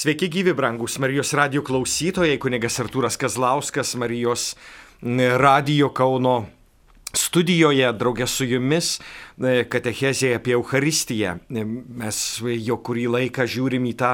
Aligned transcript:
Sveiki 0.00 0.30
gyvi, 0.32 0.54
brangus 0.56 0.94
Marijos 0.96 1.34
radio 1.36 1.60
klausytojai, 1.60 2.38
kunigas 2.40 2.80
Artūras 2.80 3.18
Kazlauskas, 3.20 3.90
Marijos 4.00 4.54
radio 5.36 5.90
Kauno 5.92 6.46
studijoje, 7.16 7.88
draugė 7.98 8.26
su 8.30 8.46
jumis, 8.46 8.98
katechezėje 9.40 10.36
apie 10.36 10.52
Euharistiją. 10.56 11.36
Mes 11.48 12.18
jau 12.60 12.76
kurį 12.84 13.06
laiką 13.14 13.46
žiūrim 13.48 13.86
į 13.88 13.94
tą 14.00 14.10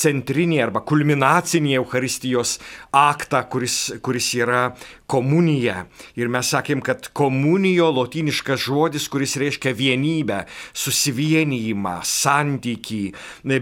centrinį 0.00 0.60
arba 0.64 0.80
kulminacinį 0.88 1.76
Euharistijos 1.82 2.56
aktą, 2.96 3.42
kuris, 3.52 3.76
kuris 4.04 4.30
yra 4.38 4.62
komunija. 5.10 5.84
Ir 6.16 6.32
mes 6.32 6.48
sakėm, 6.54 6.80
kad 6.84 7.10
komunijo 7.12 7.90
lotiniškas 7.92 8.64
žodis, 8.64 9.10
kuris 9.12 9.36
reiškia 9.40 9.74
vienybę, 9.76 10.44
susivienijimą, 10.72 11.98
santykį, 12.08 13.04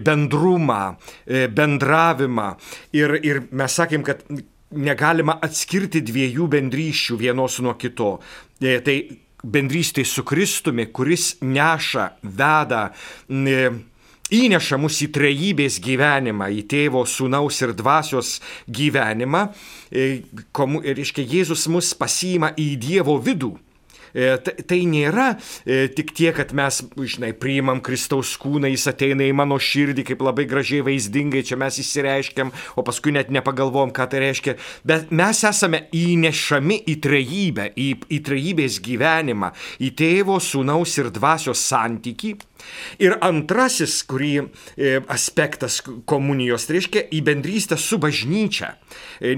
bendrumą, 0.07 0.82
bendravimą. 1.27 2.48
Ir, 2.95 3.19
ir 3.27 3.45
mes 3.50 3.80
sakėm, 3.80 4.06
kad 4.06 4.23
negalima 4.73 5.39
atskirti 5.43 6.03
dviejų 6.05 6.49
bendryščių 6.53 7.19
vienos 7.21 7.59
nuo 7.65 7.75
kito. 7.81 8.17
Tai 8.61 8.97
bendrystė 9.43 10.05
su 10.07 10.25
Kristumi, 10.27 10.87
kuris 10.95 11.37
neša, 11.43 12.07
veda, 12.23 12.85
įneša 14.33 14.79
mus 14.81 15.01
į 15.05 15.11
trejybės 15.17 15.81
gyvenimą, 15.83 16.48
į 16.55 16.62
tėvo, 16.71 17.03
sūnaus 17.09 17.59
ir 17.65 17.75
dvasios 17.77 18.37
gyvenimą. 18.71 19.48
Reiškia, 19.93 21.27
Jėzus 21.27 21.67
mus 21.73 21.93
pasiima 21.98 22.53
į 22.57 22.73
Dievo 22.81 23.19
vidų. 23.23 23.57
Tai, 24.12 24.55
tai 24.69 24.79
nėra 24.89 25.30
tik 25.97 26.12
tie, 26.16 26.30
kad 26.37 26.53
mes, 26.57 26.83
žinai, 26.97 27.33
priimam 27.39 27.80
Kristaus 27.84 28.34
kūną, 28.41 28.69
jis 28.73 28.84
ateina 28.93 29.25
į 29.25 29.33
mano 29.37 29.57
širdį, 29.57 30.05
kaip 30.11 30.25
labai 30.25 30.45
gražiai 30.51 30.84
vaizdingai 30.84 31.45
čia 31.48 31.57
mes 31.61 31.79
įsireiškiam, 31.80 32.53
o 32.77 32.84
paskui 32.84 33.15
net 33.17 33.33
nepagalvom, 33.33 33.93
ką 33.95 34.09
tai 34.12 34.23
reiškia. 34.27 34.56
Bet 34.89 35.12
mes 35.14 35.42
esame 35.48 35.86
įnešami 35.97 36.83
į 36.92 36.98
trejybę, 37.05 37.69
į, 37.73 37.89
į 38.12 38.23
trejybės 38.28 38.81
gyvenimą, 38.84 39.53
į 39.81 39.92
tėvo, 39.98 40.39
sūnaus 40.42 40.98
ir 41.01 41.12
dvasios 41.14 41.64
santyki. 41.73 42.36
Ir 43.02 43.16
antrasis, 43.24 44.00
kurį 44.08 44.32
aspektas 45.10 45.80
komunijos, 46.08 46.66
tai 46.68 46.78
reiškia 46.78 47.05
į 47.14 47.22
bendrystę 47.27 47.78
su 47.80 47.98
bažnyčia. 48.02 48.74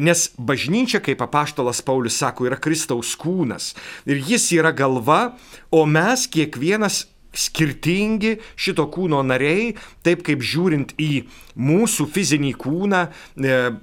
Nes 0.03 0.27
bažnyčia, 0.39 1.00
kaip 1.05 1.22
apaštalas 1.25 1.83
Paulius 1.86 2.19
sako, 2.20 2.48
yra 2.50 2.61
Kristaus 2.61 3.14
kūnas. 3.20 3.72
Ir 4.08 4.22
jis 4.22 4.50
yra 4.58 4.75
galva, 4.77 5.34
o 5.70 5.84
mes 5.86 6.27
kiekvienas 6.30 7.05
skirtingi 7.39 8.37
šito 8.57 8.87
kūno 8.93 9.21
nariai, 9.27 9.73
taip 10.07 10.25
kaip 10.27 10.43
žiūrint 10.45 10.95
į 11.01 11.25
mūsų 11.55 12.07
fizinį 12.15 12.53
kūną, 12.61 13.03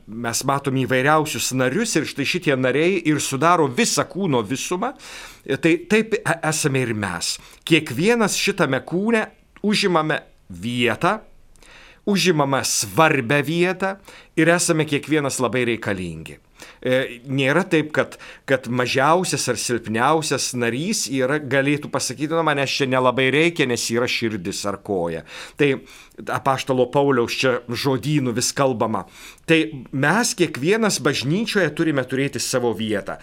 mes 0.08 0.44
matom 0.48 0.80
įvairiausius 0.82 1.52
narius 1.58 1.96
ir 2.00 2.08
štai 2.10 2.28
šitie 2.28 2.58
nariai 2.60 3.00
ir 3.12 3.22
sudaro 3.24 3.68
visą 3.68 4.06
kūno 4.10 4.44
visumą, 4.48 4.94
tai 5.64 5.76
taip 5.92 6.18
esame 6.38 6.86
ir 6.86 6.96
mes. 6.98 7.36
Kiekvienas 7.68 8.38
šitame 8.40 8.82
kūne 8.88 9.28
užimame 9.64 10.22
vietą, 10.50 11.20
užimame 12.06 12.64
svarbę 12.66 13.42
vietą 13.46 13.96
ir 14.36 14.50
esame 14.50 14.88
kiekvienas 14.90 15.40
labai 15.44 15.66
reikalingi. 15.70 16.40
Nėra 16.82 17.62
taip, 17.70 17.92
kad, 17.94 18.18
kad 18.50 18.66
mažiausias 18.66 19.46
ar 19.52 19.60
silpniausias 19.62 20.52
narys 20.58 21.06
yra, 21.14 21.38
galėtų 21.38 21.92
pasakyti, 21.94 22.34
na, 22.34 22.42
manęs 22.46 22.74
čia 22.74 22.88
nelabai 22.90 23.28
reikia, 23.34 23.68
nes 23.70 23.86
yra 23.94 24.10
širdis 24.10 24.64
ar 24.70 24.80
koja. 24.82 25.22
Tai 25.62 25.76
apaštalo 26.30 26.88
Pauliaus 26.92 27.36
čia 27.38 27.60
žodynų 27.70 28.34
vis 28.36 28.52
kalbama. 28.58 29.06
Tai 29.50 29.60
mes 29.94 30.34
kiekvienas 30.38 31.00
bažnyčioje 31.04 31.70
turime 31.76 32.04
turėti 32.08 32.42
savo 32.42 32.72
vietą. 32.78 33.18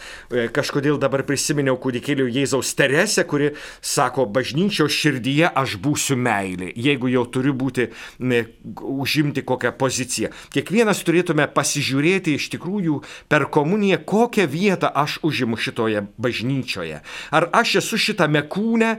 Kažkodėl 0.54 0.98
dabar 1.00 1.24
prisiminiau 1.26 1.78
kūdikėlių 1.80 2.28
Jėzaus 2.34 2.74
Teresę, 2.78 3.24
kuri 3.28 3.52
sako, 3.82 4.26
bažnyčios 4.30 4.94
širdyje 4.94 5.50
aš 5.50 5.76
būsiu 5.82 6.18
meilė, 6.18 6.70
jeigu 6.76 7.10
jau 7.12 7.24
turiu 7.32 7.54
būti, 7.58 7.88
ne, 8.22 8.44
užimti 8.78 9.44
kokią 9.46 9.74
poziciją. 9.78 10.32
Kiekvienas 10.54 11.02
turėtume 11.06 11.48
pasižiūrėti 11.54 12.36
iš 12.38 12.50
tikrųjų 12.56 13.00
per 13.30 13.47
komuniją, 13.50 13.98
kokią 14.04 14.46
vietą 14.48 14.92
aš 14.94 15.18
užimu 15.26 15.56
šitoje 15.56 16.06
bažnyčioje. 16.18 17.02
Ar 17.30 17.48
aš 17.52 17.78
esu 17.82 17.98
šitame 18.00 18.44
kūne, 18.48 18.96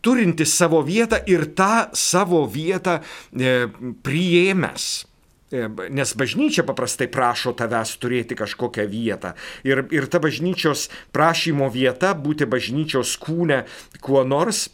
turinti 0.00 0.46
savo 0.46 0.82
vietą 0.82 1.20
ir 1.26 1.48
tą 1.58 1.88
savo 1.96 2.44
vietą 2.46 3.00
e, 3.00 3.66
priėmęs. 4.06 4.86
Nes 5.94 6.10
bažnyčia 6.18 6.64
paprastai 6.66 7.06
prašo 7.06 7.52
tavęs 7.54 7.92
turėti 8.02 8.34
kažkokią 8.34 8.86
vietą. 8.90 9.30
Ir, 9.62 9.84
ir 9.94 10.08
ta 10.10 10.18
bažnyčios 10.18 10.88
prašymo 11.14 11.68
vieta 11.70 12.10
būti 12.18 12.48
bažnyčios 12.50 13.14
kūne 13.22 13.62
kuo 14.02 14.24
nors 14.26 14.66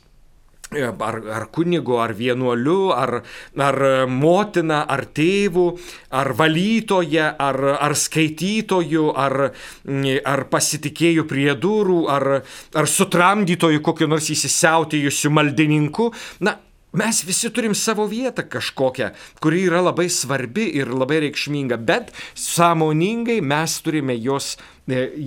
ar, 0.80 1.18
ar 1.36 1.46
kunigu, 1.54 1.98
ar 2.02 2.14
vienuoliu, 2.16 2.90
ar, 2.94 3.20
ar 3.56 3.78
motina, 4.08 4.82
ar 4.88 5.04
tėvu, 5.14 5.66
ar 6.10 6.32
valytoje, 6.38 7.24
ar, 7.46 7.60
ar 7.76 7.96
skaitytoju, 7.98 9.06
ar, 9.16 9.38
ar 10.34 10.44
pasitikėjų 10.52 11.26
prie 11.30 11.52
durų, 11.54 12.02
ar, 12.12 12.28
ar 12.74 12.90
sutramdytoju 12.90 13.82
kokiu 13.84 14.10
nors 14.10 14.30
įsisiautėjusiu 14.32 15.32
maldininku. 15.34 16.12
Na, 16.46 16.58
Mes 16.92 17.22
visi 17.25 17.48
turim 17.48 17.72
savo 17.75 18.04
vietą 18.04 18.42
kažkokią, 18.53 19.06
kuri 19.41 19.62
yra 19.64 19.78
labai 19.80 20.10
svarbi 20.12 20.66
ir 20.76 20.91
labai 20.92 21.22
reikšminga, 21.25 21.78
bet 21.80 22.10
sąmoningai 22.36 23.38
mes 23.41 23.78
turime 23.80 24.12
jos, 24.20 24.58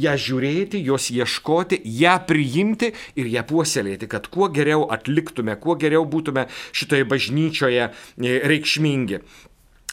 ją 0.06 0.14
žiūrėti, 0.28 0.84
jos 0.86 1.09
ieškoti, 1.09 1.80
ją 2.02 2.20
priimti 2.30 2.92
ir 3.18 3.31
ją 3.34 3.42
puoselėti, 3.50 4.06
kad 4.12 4.30
kuo 4.30 4.52
geriau 4.54 4.86
atliktume, 4.94 5.58
kuo 5.58 5.74
geriau 5.81 6.06
būtume 6.06 6.46
šitoje 6.70 7.09
bažnyčioje 7.09 7.90
reikšmingi. 8.22 9.24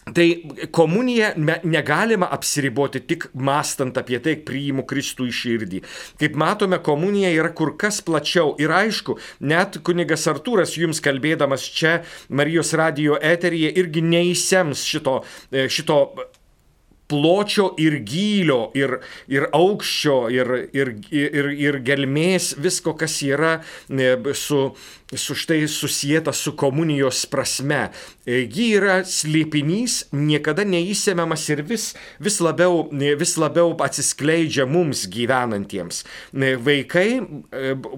Tai 0.03 0.27
komunija 0.75 1.31
negalima 1.63 2.27
apsiriboti 2.35 3.01
tik 3.07 3.29
mastant 3.35 3.99
apie 4.01 4.19
tai, 4.25 4.35
priimu 4.49 4.83
Kristų 4.89 5.29
į 5.31 5.35
širdį. 5.39 5.81
Kaip 6.19 6.35
matome, 6.43 6.81
komunija 6.83 7.31
yra 7.31 7.53
kur 7.55 7.77
kas 7.79 8.01
plačiau. 8.03 8.57
Ir 8.59 8.75
aišku, 8.75 9.17
net 9.47 9.79
kunigas 9.87 10.27
Artūras 10.33 10.75
jums 10.75 10.99
kalbėdamas 11.05 11.69
čia 11.71 12.01
Marijos 12.29 12.75
radio 12.79 13.15
eteryje 13.15 13.71
irgi 13.79 14.03
neįsems 14.03 14.83
šito, 14.91 15.21
šito 15.71 16.01
pločio 17.13 17.73
ir 17.81 17.99
gylio, 18.09 18.71
ir, 18.79 18.97
ir 19.31 19.49
aukščio, 19.53 20.17
ir, 20.33 20.53
ir, 20.73 20.95
ir, 21.13 21.51
ir 21.67 21.79
gelmės, 21.85 22.53
visko, 22.63 22.95
kas 22.99 23.19
yra 23.27 23.59
su, 24.39 24.63
su 25.17 25.35
štai 25.35 25.69
susijęta 25.69 26.33
su 26.33 26.57
komunijos 26.57 27.27
prasme. 27.27 27.91
Ji 28.27 28.69
yra 28.79 29.01
slėpinys, 29.07 30.07
niekada 30.15 30.65
neįsemiamas 30.69 31.49
ir 31.53 31.63
vis, 31.67 31.89
vis, 32.23 32.39
labiau, 32.45 32.87
vis 32.93 33.35
labiau 33.41 33.75
atsiskleidžia 33.83 34.67
mums 34.71 35.05
gyvenantiems. 35.13 36.03
Vaikai, 36.33 37.21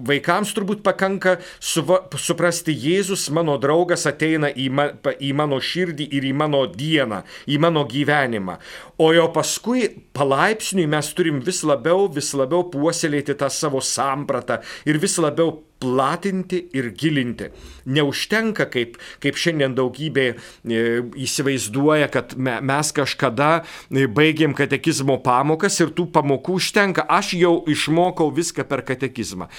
vaikams 0.09 0.53
turbūt 0.57 0.81
pakanka 0.85 1.37
suva, 1.59 2.01
suprasti, 2.17 2.73
Jėzus, 2.75 3.27
mano 3.33 3.57
draugas, 3.61 4.07
ateina 4.09 4.49
į, 4.49 4.69
ma, 4.73 4.89
į 5.19 5.31
mano 5.37 5.61
širdį 5.61 6.09
ir 6.17 6.27
į 6.27 6.33
mano 6.35 6.65
dieną, 6.71 7.21
į 7.47 7.59
mano 7.61 7.85
gyvenimą. 7.89 8.57
O 8.97 9.11
jau 9.15 9.29
paskui 9.35 9.87
palaipsniui 10.15 10.87
mes 10.89 11.13
turim 11.15 11.41
vis 11.43 11.61
labiau, 11.67 12.09
vis 12.11 12.33
labiau 12.37 12.65
puoselėti 12.71 13.37
tą 13.37 13.49
savo 13.51 13.81
sampratą 13.83 14.61
ir 14.87 14.99
vis 15.01 15.19
labiau 15.21 15.57
platinti 15.85 16.61
ir 16.73 16.89
gilinti. 16.97 17.51
Neužtenka, 17.85 18.65
kaip, 18.73 18.97
kaip 19.21 19.37
šiandien 19.37 19.75
daugybė 19.77 20.25
e, 20.33 20.83
įsivaizduoja, 21.27 22.09
kad 22.13 22.33
me, 22.37 22.57
mes 22.65 22.91
kažkada 22.95 23.51
e, 23.61 24.07
baigėm 24.09 24.55
katekizmo 24.57 25.19
pamokas 25.25 25.77
ir 25.83 25.93
tų 25.95 26.09
pamokų 26.15 26.57
užtenka. 26.59 27.05
Aš 27.05 27.35
jau 27.37 27.57
išmokau 27.69 28.31
viską 28.33 28.65
per 28.69 28.85
katekizmą. 28.87 29.51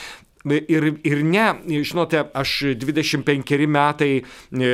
Ir, 0.46 0.92
ir 1.02 1.22
ne, 1.26 1.46
žinote, 1.82 2.20
aš 2.38 2.52
25 2.78 3.66
metai 3.66 4.10
e, 4.20 4.68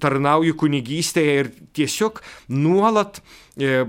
tarnauju 0.00 0.56
kunigystėje 0.62 1.34
ir 1.42 1.50
tiesiog 1.76 2.22
nuolat 2.56 3.20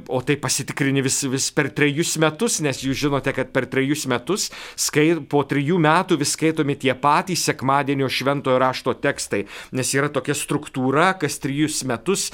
o 0.08 0.22
tai 0.26 0.36
pasitikrini 0.42 1.04
vis, 1.06 1.22
vis 1.30 1.50
per 1.54 1.70
trejus 1.76 2.16
metus, 2.22 2.60
nes 2.66 2.82
jūs 2.82 2.98
žinote, 3.04 3.34
kad 3.36 3.52
per 3.54 3.68
trejus 3.70 4.08
metus, 4.10 4.50
skai, 4.80 5.14
po 5.30 5.44
trijų 5.48 5.78
metų 5.82 6.18
vis 6.22 6.34
skaitomi 6.36 6.76
tie 6.82 6.96
patys 6.98 7.46
sekmadienio 7.48 8.10
šventojo 8.12 8.58
rašto 8.62 8.96
tekstai, 8.98 9.44
nes 9.78 9.94
yra 9.94 10.10
tokia 10.14 10.36
struktūra, 10.38 11.12
kas 11.22 11.38
trejus 11.44 11.84
metus, 11.88 12.30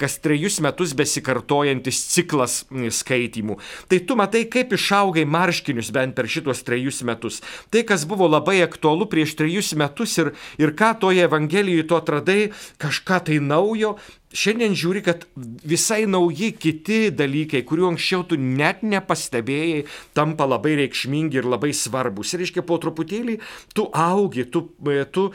kas 0.00 0.18
trejus 0.24 0.58
metus 0.64 0.96
besikartojantis 0.98 2.02
ciklas 2.14 2.62
skaitimų. 2.70 3.58
Tai 3.90 4.00
tu 4.08 4.18
matai, 4.18 4.44
kaip 4.50 4.74
išaugai 4.74 5.26
marškinius 5.28 5.92
bent 5.94 6.16
per 6.18 6.28
šitos 6.30 6.64
trejus 6.66 7.02
metus. 7.06 7.40
Tai, 7.70 7.84
kas 7.86 8.06
buvo 8.08 8.28
labai 8.30 8.60
aktualu 8.66 9.08
prieš 9.10 9.36
trejus 9.38 9.72
metus 9.78 10.18
ir, 10.20 10.34
ir 10.58 10.74
ką 10.76 10.94
toje 11.04 11.24
Evangelijoje 11.24 11.88
tu 11.88 11.96
atradai, 11.96 12.40
kažką 12.82 13.22
tai 13.28 13.40
naujo, 13.40 13.94
šiandien 14.34 14.74
žiūri, 14.76 15.02
kad 15.06 15.24
visai 15.64 16.04
nauji 16.10 16.50
kiti 16.58 16.98
dalykai, 17.14 17.62
kuriuo 17.66 17.92
anksčiau 17.92 18.24
tu 18.28 18.38
net 18.40 18.82
nepastebėjai, 18.86 19.84
tampa 20.16 20.48
labai 20.48 20.74
reikšmingi 20.82 21.40
ir 21.40 21.48
labai 21.48 21.72
svarbus. 21.76 22.34
Ir 22.34 22.44
reiškia, 22.44 22.64
po 22.66 22.78
truputėlį 22.82 23.38
tu 23.76 23.86
augi, 23.90 24.46
tu, 24.50 24.66
tu, 25.14 25.26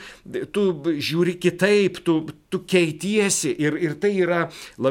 tu 0.53 0.65
žiūri 1.09 1.37
kitaip, 1.41 2.01
tu, 2.05 2.19
tu 2.51 2.61
keitiesi 2.69 3.53
ir, 3.55 3.79
ir 3.79 3.97
tai 4.01 4.13
yra 4.19 4.45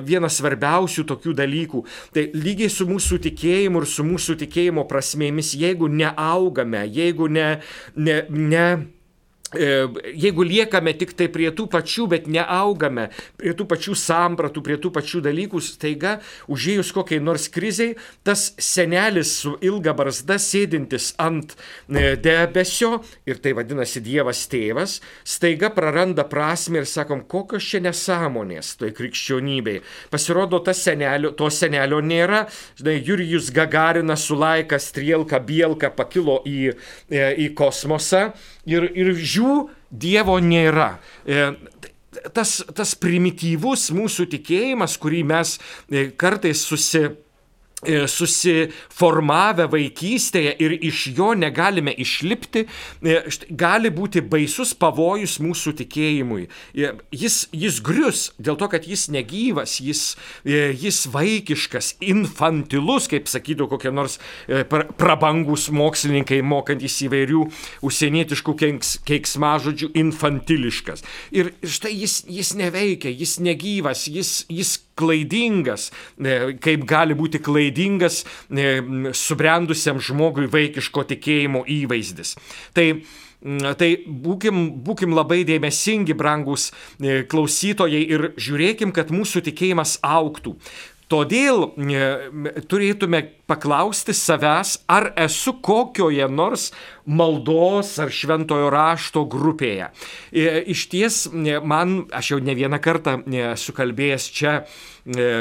vienas 0.08 0.40
svarbiausių 0.40 1.06
tokių 1.08 1.36
dalykų. 1.38 1.84
Tai 2.16 2.28
lygiai 2.36 2.72
su 2.72 2.88
mūsų 2.88 3.20
tikėjimu 3.28 3.82
ir 3.82 3.90
su 3.90 4.06
mūsų 4.08 4.38
tikėjimo 4.44 4.86
prasmėmis, 4.90 5.54
jeigu 5.58 5.90
neaugame, 5.92 6.86
jeigu 6.88 7.28
ne, 7.32 7.50
ne, 7.96 8.22
ne 8.28 8.68
E, 8.68 8.97
jeigu 9.54 10.44
liekame 10.44 10.92
tik 10.98 11.14
tai 11.16 11.28
prie 11.32 11.48
tų 11.56 11.68
pačių, 11.72 12.06
bet 12.12 12.26
neaugame, 12.28 13.08
prie 13.40 13.54
tų 13.56 13.64
pačių 13.70 13.94
sampratų, 13.96 14.62
prie 14.64 14.76
tų 14.76 14.90
pačių 14.92 15.22
dalykų, 15.24 15.62
staiga 15.64 16.18
užėjus 16.52 16.92
kokiai 16.92 17.22
nors 17.24 17.48
kriziai, 17.48 17.94
tas 18.26 18.50
senelis 18.60 19.32
su 19.40 19.54
ilga 19.64 19.94
barzda 19.96 20.36
sėdintis 20.42 21.14
ant 21.22 21.54
e, 21.88 22.16
debesio, 22.20 22.98
ir 23.28 23.40
tai 23.40 23.54
vadinasi 23.56 24.02
Dievas 24.04 24.44
tėvas, 24.52 24.98
staiga 25.24 25.72
praranda 25.72 26.26
prasme 26.28 26.82
ir 26.82 26.88
sakom, 26.88 27.24
kokios 27.24 27.64
čia 27.64 27.80
nesąmonės 27.84 28.74
toj 28.80 28.92
krikščionybei. 28.98 29.80
Pasirodo, 30.12 30.60
senelio, 30.76 31.32
to 31.32 31.48
senelio 31.52 32.02
nėra, 32.04 32.44
žinai, 32.76 32.98
Jurijus 33.04 33.48
Gagarinas 33.54 34.28
su 34.28 34.36
laika, 34.36 34.76
strielka, 34.76 35.40
bielka 35.40 35.88
pakilo 35.94 36.42
į, 36.44 36.74
e, 37.08 37.24
į 37.48 37.50
kosmosą 37.56 38.28
ir, 38.68 38.88
ir 38.94 39.12
žiū 39.16 39.68
Dievo 39.88 40.36
nėra. 40.44 40.98
E, 41.24 41.52
tas, 42.36 42.58
tas 42.76 42.92
primityvus 43.00 43.88
mūsų 43.96 44.28
tikėjimas, 44.34 44.98
kurį 45.00 45.22
mes 45.30 45.56
e, 45.88 46.10
kartais 46.12 46.60
susi 46.68 47.06
E, 47.06 47.27
susiformavę 47.86 49.68
vaikystėje 49.70 50.54
ir 50.58 50.74
iš 50.82 51.04
jo 51.14 51.30
negalime 51.38 51.92
išlipti, 51.94 52.64
e, 53.02 53.20
gali 53.50 53.92
būti 53.94 54.22
baisus 54.26 54.74
pavojus 54.74 55.38
mūsų 55.38 55.76
tikėjimui. 55.78 56.48
E, 56.74 56.90
jis, 57.14 57.46
jis 57.52 57.78
grius 57.84 58.32
dėl 58.38 58.58
to, 58.58 58.68
kad 58.72 58.88
jis 58.88 59.06
negyvas, 59.14 59.78
jis, 59.80 60.16
jis 60.44 61.04
vaikiškas, 61.12 61.94
infantilus, 62.02 63.06
kaip 63.10 63.30
sakytų 63.30 63.68
kokie 63.70 63.92
nors 63.94 64.18
prabangus 64.98 65.68
mokslininkai, 65.70 66.40
mokantys 66.42 66.98
įvairių 67.06 67.44
užsienietiškų 67.86 68.56
keiksmažodžių, 69.06 69.92
infantiliškas. 70.02 71.06
Ir 71.30 71.52
štai 71.62 71.94
jis, 71.94 72.20
jis 72.26 72.54
neveikia, 72.58 73.12
jis 73.14 73.38
negyvas, 73.44 74.08
jis, 74.10 74.42
jis 74.50 74.78
klaidingas, 74.98 75.88
kaip 76.18 76.84
gali 76.88 77.16
būti 77.18 77.40
klaidingas 77.44 78.24
subrendusiam 79.22 80.02
žmogui 80.02 80.50
vaikiško 80.52 81.06
tikėjimo 81.14 81.64
įvaizdis. 81.78 82.36
Tai 82.76 82.90
Tai 83.38 83.88
būkim, 84.02 84.56
būkim 84.82 85.12
labai 85.14 85.44
dėmesingi, 85.46 86.16
brangus 86.18 86.72
klausytojai, 86.98 88.00
ir 88.02 88.24
žiūrėkim, 88.34 88.90
kad 88.90 89.12
mūsų 89.14 89.44
tikėjimas 89.46 90.00
auktų. 90.02 90.56
Todėl 91.08 91.70
e, 91.72 92.00
turėtume 92.68 93.22
paklausti 93.48 94.12
savęs, 94.12 94.74
ar 94.92 95.08
esu 95.16 95.54
kokioje 95.64 96.26
nors 96.28 96.66
maldos 97.08 97.94
ar 98.02 98.12
šventojo 98.12 98.68
rašto 98.72 99.24
grupėje. 99.24 99.88
E, 100.28 100.44
iš 100.68 100.84
ties, 100.92 101.22
e, 101.32 101.56
man, 101.64 102.02
aš 102.12 102.34
jau 102.34 102.40
ne 102.44 102.52
vieną 102.58 102.80
kartą 102.84 103.22
sukalbėjęs 103.56 104.28
čia 104.36 104.54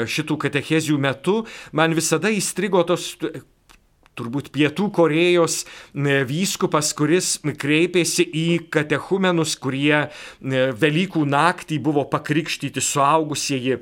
šitų 0.08 0.38
katechezių 0.46 0.96
metu, 1.04 1.42
man 1.76 1.92
visada 1.92 2.32
įstrigo 2.32 2.80
tos 2.88 3.18
turbūt 4.18 4.48
Pietų 4.54 4.88
Korejos 4.96 5.60
vyskupas, 5.92 6.94
kuris 6.96 7.36
kreipėsi 7.44 8.24
į 8.24 8.46
katechumenus, 8.72 9.52
kurie 9.60 10.08
Velykų 10.40 11.28
naktį 11.28 11.78
buvo 11.84 12.08
pakrikštyti 12.08 12.82
suaugusieji 12.82 13.78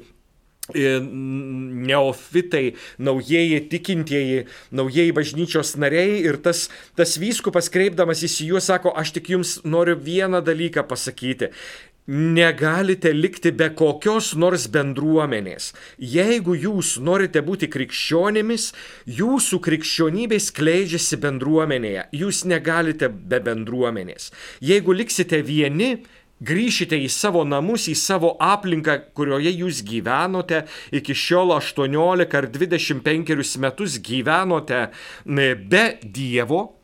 neofitai, 0.74 2.74
naujieji 2.98 3.60
tikintieji, 3.70 4.44
naujieji 4.70 5.16
bažnyčios 5.16 5.76
nariai 5.78 6.22
ir 6.24 6.40
tas, 6.42 6.66
tas 6.98 7.16
vyskupas 7.22 7.70
kreipdamasis 7.72 8.40
į 8.42 8.54
juos 8.54 8.70
sako, 8.70 8.94
aš 8.96 9.14
tik 9.16 9.34
jums 9.36 9.58
noriu 9.64 9.96
vieną 9.96 10.42
dalyką 10.44 10.86
pasakyti. 10.88 11.52
Negalite 12.06 13.10
likti 13.10 13.50
be 13.50 13.66
kokios 13.74 14.36
nors 14.38 14.68
bendruomenės. 14.70 15.72
Jeigu 15.98 16.54
jūs 16.54 17.00
norite 17.02 17.42
būti 17.42 17.66
krikščionimis, 17.66 18.68
jūsų 19.10 19.58
krikščionybė 19.64 20.38
skleidžiasi 20.38 21.18
bendruomenėje. 21.24 22.06
Jūs 22.14 22.44
negalite 22.46 23.10
be 23.10 23.40
bendruomenės. 23.42 24.30
Jeigu 24.62 24.94
liksite 24.94 25.42
vieni, 25.42 25.96
grįšite 26.40 26.98
į 27.00 27.08
savo 27.12 27.44
namus, 27.48 27.86
į 27.88 27.96
savo 27.96 28.34
aplinką, 28.42 28.98
kurioje 29.16 29.52
jūs 29.56 29.82
gyvenote, 29.86 30.64
iki 30.92 31.16
šiol 31.16 31.54
18 31.56 32.38
ar 32.40 32.48
25 32.52 33.60
metus 33.62 34.00
gyvenote 34.04 34.88
be 35.24 35.84
Dievo, 36.02 36.76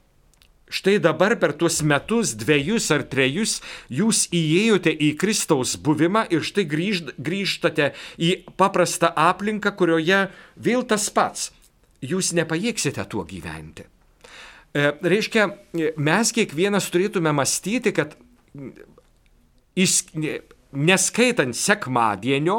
Štai 0.72 0.96
dabar 1.04 1.34
per 1.36 1.52
tuos 1.52 1.82
metus, 1.84 2.30
dviejus 2.32 2.86
ar 2.94 3.02
trejus, 3.04 3.58
jūs 3.92 4.24
įėjote 4.32 4.94
į 5.04 5.10
Kristaus 5.20 5.74
buvimą 5.76 6.22
ir 6.32 6.40
štai 6.48 6.64
grįžt, 6.64 7.10
grįžtate 7.20 7.90
į 8.16 8.30
paprastą 8.56 9.10
aplinką, 9.12 9.74
kurioje 9.76 10.22
vėl 10.56 10.86
tas 10.88 11.10
pats. 11.12 11.50
Jūs 12.00 12.32
nepajėgsite 12.32 13.04
tuo 13.12 13.26
gyventi. 13.28 13.84
E, 14.72 14.94
reiškia, 15.04 15.50
mes 16.00 16.32
kiekvienas 16.32 16.88
turėtume 16.88 17.36
mąstyti, 17.36 17.92
kad 17.92 18.16
neskaitant 20.72 21.56
sekmadienio, 21.56 22.58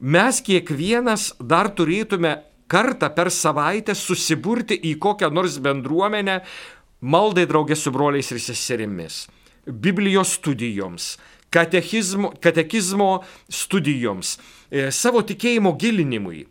mes 0.00 0.40
kiekvienas 0.44 1.32
dar 1.40 1.70
turėtume 1.76 2.36
kartą 2.68 3.10
per 3.14 3.30
savaitę 3.32 3.94
susiburti 3.96 4.78
į 4.90 4.96
kokią 5.00 5.30
nors 5.32 5.58
bendruomenę, 5.62 6.40
maldai 7.04 7.44
draugė 7.48 7.76
su 7.76 7.92
broliais 7.92 8.30
ir 8.32 8.40
seserimis, 8.40 9.26
Biblijos 9.64 10.34
studijoms, 10.38 11.14
katekizmo, 11.52 12.34
katekizmo 12.40 13.22
studijoms, 13.48 14.38
e, 14.70 14.90
savo 14.92 15.22
tikėjimo 15.24 15.72
gilinimui. 15.80 16.44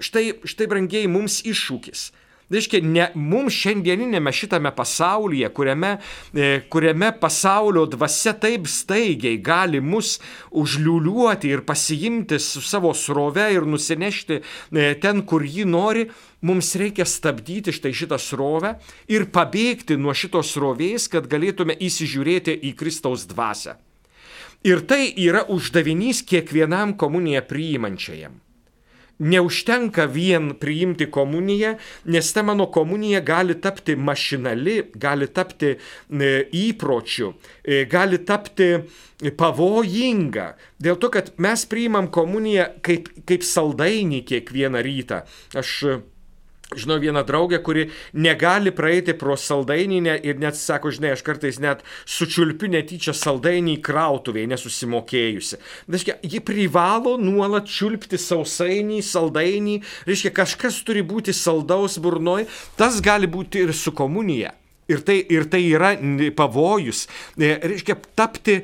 Štai, 0.00 0.40
štai 0.48 0.66
brangiai, 0.68 1.08
mums 1.08 1.42
iššūkis 1.44 2.10
reiškia, 2.50 2.80
ne, 2.84 3.06
mums 3.14 3.56
šiandieninėme 3.56 4.32
šitame 4.34 4.72
pasaulyje, 4.76 5.50
kuriame, 5.54 5.92
e, 6.34 6.50
kuriame 6.72 7.12
pasaulio 7.20 7.86
dvasia 7.90 8.34
taip 8.40 8.68
staigiai 8.70 9.38
gali 9.42 9.80
mus 9.80 10.18
užliuliuoti 10.50 11.50
ir 11.50 11.64
pasiimti 11.66 12.40
su 12.42 12.62
savo 12.62 12.92
srove 12.94 13.46
ir 13.54 13.66
nusinešti 13.66 14.40
e, 14.40 14.90
ten, 15.02 15.22
kur 15.22 15.44
ji 15.46 15.64
nori, 15.64 16.08
mums 16.42 16.74
reikia 16.80 17.06
stabdyti 17.06 17.74
štai 17.76 17.94
šitą 17.94 18.18
srovę 18.18 18.74
ir 19.12 19.28
pabėgti 19.32 19.98
nuo 20.00 20.14
šitos 20.16 20.54
srovės, 20.56 21.08
kad 21.12 21.28
galėtume 21.30 21.76
įsižiūrėti 21.78 22.56
į 22.70 22.74
Kristaus 22.78 23.26
dvasę. 23.30 23.78
Ir 24.66 24.82
tai 24.84 25.06
yra 25.16 25.46
uždavinys 25.48 26.20
kiekvienam 26.28 26.92
komuniją 27.00 27.40
priimančiajam 27.48 28.40
neužtenka 29.20 30.06
vien 30.10 30.54
priimti 30.60 31.06
komuniją, 31.12 31.76
nes 32.10 32.32
ta 32.32 32.42
mano 32.42 32.66
komunija 32.72 33.20
gali 33.20 33.56
tapti 33.60 33.96
mašinali, 33.96 34.76
gali 34.94 35.28
tapti 35.28 35.74
e, 35.76 36.30
įpročiu, 36.52 37.34
e, 37.64 37.84
gali 37.90 38.22
tapti 38.24 38.72
pavojinga. 39.36 40.46
Dėl 40.80 40.96
to, 41.00 41.10
kad 41.12 41.34
mes 41.38 41.66
priimam 41.68 42.08
komuniją 42.12 42.70
kaip, 42.82 43.12
kaip 43.28 43.44
saldainį 43.44 44.24
kiekvieną 44.28 44.80
rytą. 44.84 45.24
Aš 45.60 45.76
Žinau 46.76 47.00
vieną 47.00 47.24
draugę, 47.26 47.58
kuri 47.58 47.88
negali 48.14 48.70
praeiti 48.70 49.10
pro 49.18 49.34
saldainį 49.34 50.12
ir 50.22 50.36
net 50.38 50.54
sako, 50.54 50.92
žinai, 50.94 51.16
aš 51.16 51.24
kartais 51.26 51.56
net 51.58 51.80
sučiulpiu 52.06 52.68
netyčia 52.70 53.10
saldainį 53.10 53.74
krautuviai 53.82 54.46
nesusimokėjusi. 54.52 55.58
Reiškia, 55.90 56.20
ji 56.22 56.38
privalo 56.46 57.16
nuolat 57.18 57.66
čiulpti 57.66 58.20
sausainį, 58.22 59.00
saldainį, 59.02 59.80
reiškia, 60.06 60.30
kažkas 60.36 60.78
turi 60.86 61.02
būti 61.02 61.34
saldaus 61.34 61.98
burnoj, 61.98 62.46
tas 62.78 63.00
gali 63.02 63.26
būti 63.26 63.66
ir 63.66 63.74
su 63.74 63.90
komunija. 63.90 64.54
Ir 64.90 65.02
tai, 65.06 65.18
ir 65.26 65.50
tai 65.50 65.64
yra 65.66 65.96
pavojus. 66.38 67.08
E, 67.34 67.50
reiškia, 67.66 67.98
tapti, 68.14 68.60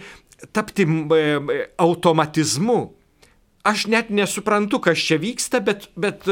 tapti 0.55 0.87
e, 0.87 1.59
automatizmu 1.83 2.79
aš 3.67 3.87
net 3.93 4.13
nesuprantu, 4.15 4.81
kas 4.85 5.03
čia 5.09 5.19
vyksta, 5.23 5.61
bet, 5.65 5.89
bet 5.99 6.27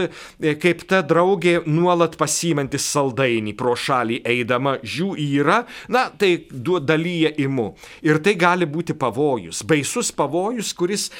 kaip 0.62 0.84
ta 0.90 1.02
draugė 1.06 1.60
nuolat 1.66 2.16
pasimantis 2.20 2.86
saldainį 2.94 3.56
pro 3.58 3.74
šalį 3.78 4.20
eidama, 4.34 4.76
žiū 4.82 5.14
yra, 5.18 5.64
na, 5.92 6.06
tai 6.10 6.46
dalyje 6.50 7.34
imu. 7.44 7.68
Ir 8.06 8.22
tai 8.24 8.36
gali 8.40 8.68
būti 8.70 8.96
pavojus, 8.98 9.64
baisus 9.68 10.12
pavojus, 10.14 10.72
kuris, 10.78 11.10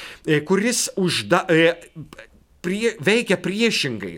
kuris 0.47 0.87
užda, 0.97 1.45
prie, 2.65 2.95
veikia 3.03 3.37
priešingai 3.41 4.17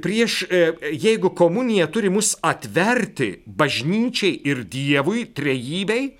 prieš, 0.00 0.42
e, 0.48 0.72
jeigu 0.92 1.30
komunija 1.36 1.86
turi 1.92 2.10
mus 2.10 2.36
atverti 2.40 3.42
bažnyčiai 3.46 4.38
ir 4.48 4.64
Dievui, 4.64 5.26
trejybei, 5.34 6.12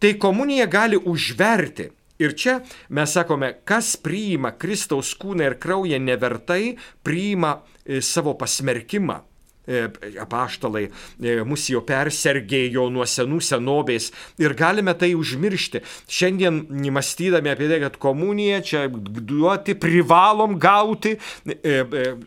tai 0.00 0.16
komunija 0.20 0.66
gali 0.66 0.98
užverti. 1.00 1.90
Ir 2.18 2.32
čia 2.32 2.60
mes 2.96 3.12
sakome, 3.12 3.52
kas 3.68 3.96
priima 4.00 4.54
Kristaus 4.56 5.12
kūną 5.20 5.50
ir 5.50 5.58
kraują 5.60 6.00
nevertai, 6.00 6.76
priima 7.04 7.58
e, 7.84 8.00
savo 8.00 8.36
pasmerkimą. 8.40 9.20
E, 9.66 9.88
apaštalai 10.22 10.84
e, 10.86 11.40
mus 11.42 11.64
jau 11.66 11.80
persergėjo 11.82 12.84
nuo 12.94 13.02
senų 13.02 13.40
senovės 13.42 14.12
ir 14.38 14.52
galime 14.54 14.92
tai 14.94 15.08
užmiršti. 15.18 15.80
Šiandien 16.06 16.60
mąstydami 16.94 17.50
apie 17.50 17.66
tai, 17.72 17.80
kad 17.82 17.96
komuniją 17.98 18.60
čia 18.62 18.84
duoti, 18.86 19.74
privalom 19.82 20.54
gauti, 20.62 21.16
e, 21.50 21.74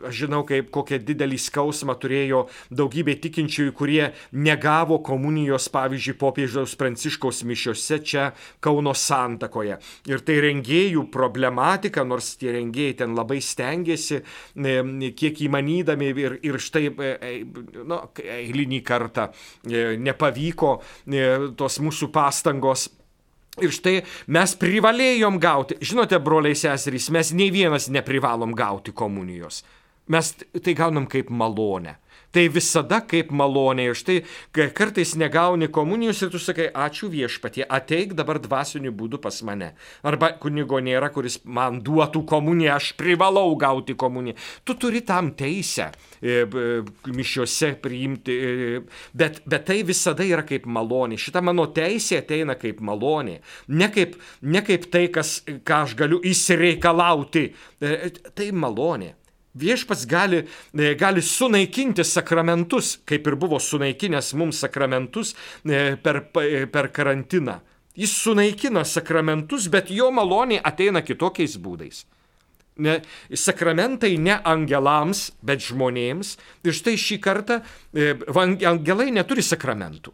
aš 0.09 0.17
žinau, 0.25 0.41
kaip 0.47 0.67
kokią 0.75 0.99
didelį 1.07 1.39
skausmą 1.39 1.95
turėjo 2.01 2.41
daugybė 2.75 3.15
tikinčiųjų, 3.23 3.75
kurie 3.77 4.09
negavo 4.35 4.99
komunijos, 4.99 5.69
pavyzdžiui, 5.71 6.17
popiežiaus 6.19 6.75
pranciškaus 6.79 7.45
mišiose 7.47 8.01
čia 8.03 8.27
Kauno 8.59 8.91
santakoje. 8.91 9.79
Ir 10.11 10.25
tai 10.27 10.41
rengėjų 10.43 11.05
problematika, 11.13 12.03
nors 12.03 12.33
tie 12.41 12.51
rengėjai 12.57 12.99
ten 13.05 13.15
labai 13.15 13.39
stengiasi, 13.39 14.19
kiek 15.23 15.41
įmanydami 15.47 16.11
ir, 16.11 16.37
ir 16.43 16.59
štai 16.59 16.89
nu, 17.87 17.99
eilinį 18.23 18.79
kartą 18.85 19.29
e, 19.29 19.97
nepavyko 19.99 20.71
e, 20.79 21.27
tos 21.59 21.79
mūsų 21.83 22.11
pastangos. 22.15 22.89
Ir 23.59 23.73
štai 23.75 23.97
mes 24.31 24.53
privalėjom 24.55 25.39
gauti, 25.41 25.79
žinote, 25.83 26.19
broliai 26.23 26.55
seserys, 26.55 27.09
mes 27.11 27.33
nei 27.35 27.49
vienas 27.51 27.89
neprivalom 27.91 28.53
gauti 28.55 28.93
komunijos. 28.95 29.63
Mes 30.09 30.31
tai 30.63 30.73
gaunam 30.77 31.09
kaip 31.09 31.29
malonę. 31.29 31.97
Tai 32.29 32.43
visada 32.53 32.99
kaip 33.09 33.31
malonė. 33.33 33.87
Ir 33.89 33.97
štai, 33.97 34.17
kai 34.53 34.67
kartais 34.75 35.15
negauni 35.17 35.69
komunijos 35.73 36.21
ir 36.21 36.29
tu 36.29 36.41
sakai, 36.41 36.67
ačiū 36.69 37.09
viešpatie, 37.09 37.63
ateik 37.65 38.13
dabar 38.17 38.37
dvasiniu 38.41 38.93
būdu 38.93 39.17
pas 39.21 39.39
mane. 39.47 39.71
Arba 40.05 40.29
kunigo 40.41 40.77
nėra, 40.83 41.09
kuris 41.13 41.39
man 41.43 41.81
duotų 41.85 42.21
komuniją, 42.29 42.75
aš 42.77 42.91
privalau 42.99 43.55
gauti 43.59 43.97
komuniją. 43.97 44.37
Tu 44.61 44.77
turi 44.77 45.01
tam 45.05 45.31
teisę 45.39 45.89
e, 46.21 46.45
mišiuose 47.09 47.71
priimti, 47.81 48.35
e, 48.37 48.81
bet, 49.17 49.41
bet 49.49 49.65
tai 49.71 49.81
visada 49.87 50.25
yra 50.27 50.45
kaip 50.45 50.69
malonė. 50.69 51.17
Šita 51.17 51.41
mano 51.41 51.65
teisė 51.73 52.21
ateina 52.21 52.59
kaip 52.61 52.83
malonė. 52.85 53.39
Ne 53.73 53.89
kaip, 53.93 54.19
ne 54.45 54.61
kaip 54.65 54.85
tai, 54.93 55.07
kas, 55.13 55.39
ką 55.65 55.85
aš 55.87 55.97
galiu 55.97 56.21
įsireikalauti. 56.29 57.47
E, 57.81 58.11
tai 58.37 58.53
malonė. 58.53 59.15
Viešpats 59.57 60.05
gali, 60.05 60.43
e, 60.73 60.93
gali 60.95 61.21
sunaikinti 61.21 62.03
sakramentus, 62.03 62.99
kaip 63.05 63.27
ir 63.27 63.35
buvo 63.35 63.57
sunaikinęs 63.59 64.33
mums 64.37 64.61
sakramentus 64.61 65.33
e, 65.65 65.97
per, 65.97 66.21
e, 66.43 66.67
per 66.69 66.91
karantiną. 66.93 67.59
Jis 67.97 68.13
sunaikina 68.13 68.85
sakramentus, 68.85 69.67
bet 69.67 69.89
jo 69.91 70.11
malonė 70.13 70.61
ateina 70.63 71.01
kitokiais 71.01 71.57
būdais. 71.57 72.05
Ne, 72.79 73.01
sakramentai 73.35 74.13
ne 74.21 74.37
angelams, 74.47 75.31
bet 75.43 75.65
žmonėms. 75.65 76.37
Ir 76.63 76.77
štai 76.77 76.95
šį 76.95 77.17
kartą 77.19 77.59
angelai 78.71 79.09
neturi 79.11 79.43
sakramentų. 79.43 80.13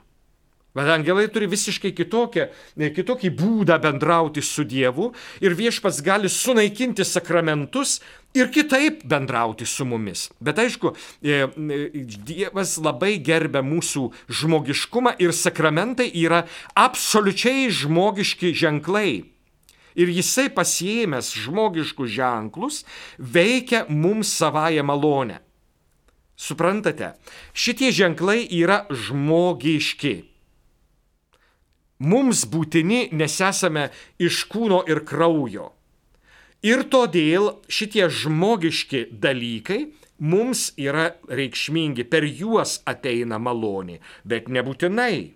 Bet 0.75 0.89
angelai 0.91 1.29
turi 1.31 1.47
visiškai 1.47 1.93
kitokią, 1.95 2.49
kitokį 2.97 3.29
būdą 3.39 3.77
bendrauti 3.79 4.41
su 4.43 4.65
Dievu 4.67 5.13
ir 5.39 5.55
viešpats 5.55 6.01
gali 6.03 6.27
sunaikinti 6.27 7.05
sakramentus 7.07 8.01
ir 8.35 8.51
kitaip 8.51 9.05
bendrauti 9.07 9.65
su 9.65 9.87
mumis. 9.87 10.25
Bet 10.43 10.59
aišku, 10.59 10.91
e, 11.23 11.47
e, 11.47 11.79
Dievas 12.27 12.75
labai 12.83 13.15
gerbia 13.23 13.63
mūsų 13.63 14.09
žmogiškumą 14.27 15.15
ir 15.23 15.31
sakramentai 15.31 16.09
yra 16.11 16.43
absoliučiai 16.75 17.71
žmogiški 17.71 18.51
ženklai. 18.51 19.23
Ir 19.95 20.11
jisai 20.11 20.49
pasiėmęs 20.51 21.31
žmogiškus 21.39 22.11
ženklus 22.11 22.83
veikia 23.15 23.85
mums 23.87 24.27
savają 24.27 24.83
malonę. 24.83 25.39
Suprantate, 26.35 27.13
šitie 27.55 27.95
ženklai 27.95 28.41
yra 28.43 28.83
žmogiški 28.91 30.34
mums 31.99 32.45
būtini, 32.49 33.09
nes 33.11 33.39
esame 33.41 33.89
iš 34.19 34.45
kūno 34.51 34.83
ir 34.89 35.03
kraujo. 35.07 35.71
Ir 36.65 36.81
todėl 36.89 37.59
šitie 37.69 38.07
žmogiški 38.09 39.05
dalykai 39.11 39.85
mums 40.17 40.71
yra 40.79 41.11
reikšmingi, 41.29 42.05
per 42.09 42.25
juos 42.25 42.79
ateina 42.89 43.37
malonė, 43.37 43.99
bet 44.25 44.49
nebūtinai. 44.49 45.33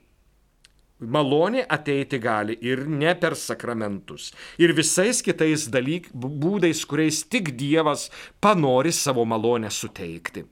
Malonė 0.99 1.63
ateiti 1.71 2.17
gali 2.19 2.57
ir 2.59 2.81
ne 2.87 3.13
per 3.15 3.37
sakramentus. 3.39 4.33
Ir 4.59 4.73
visais 4.75 5.21
kitais 5.23 5.69
dalyk, 5.71 6.09
būdais, 6.11 6.81
kuriais 6.83 7.21
tik 7.23 7.53
Dievas 7.55 8.09
panori 8.43 8.91
savo 8.91 9.23
malonę 9.23 9.71
suteikti. 9.71 10.43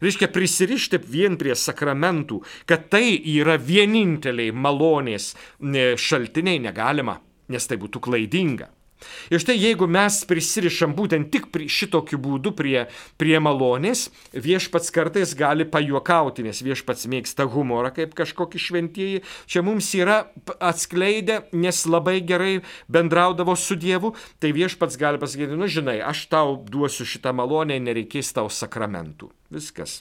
Reiškia 0.00 0.30
prisirišti 0.32 1.00
vien 1.12 1.36
prie 1.40 1.54
sakramentų, 1.56 2.40
kad 2.64 2.88
tai 2.92 3.18
yra 3.34 3.58
vieninteliai 3.60 4.52
malonės 4.52 5.34
šaltiniai 6.00 6.62
negalima, 6.64 7.18
nes 7.52 7.68
tai 7.68 7.76
būtų 7.80 8.00
klaidinga. 8.08 8.70
Ir 9.30 9.42
štai 9.42 9.56
jeigu 9.58 9.88
mes 9.90 10.20
prisirišam 10.28 10.94
būtent 10.96 11.30
tik 11.32 11.48
šitokiu 11.70 12.18
būdu 12.20 12.52
prie, 12.56 12.86
prie 13.20 13.36
malonės, 13.42 14.08
viešpats 14.34 14.92
kartais 14.94 15.34
gali 15.38 15.66
pajuokauti, 15.68 16.44
nes 16.46 16.62
viešpats 16.64 17.08
mėgsta 17.10 17.46
humorą 17.50 17.92
kaip 17.96 18.14
kažkokį 18.18 18.62
šventieji. 18.66 19.24
Čia 19.50 19.64
mums 19.66 19.90
yra 19.98 20.20
atskleidę, 20.58 21.42
nes 21.52 21.84
labai 21.86 22.20
gerai 22.26 22.60
bendraudavo 22.90 23.56
su 23.56 23.78
Dievu, 23.80 24.14
tai 24.42 24.52
viešpats 24.56 25.00
gali 25.00 25.20
pasakyti, 25.22 25.58
nu 25.58 25.70
žinai, 25.70 26.00
aš 26.04 26.26
tau 26.32 26.60
duosiu 26.68 27.08
šitą 27.08 27.34
malonę, 27.36 27.80
nereikės 27.80 28.34
tau 28.36 28.50
sakramentų. 28.52 29.32
Viskas. 29.50 30.00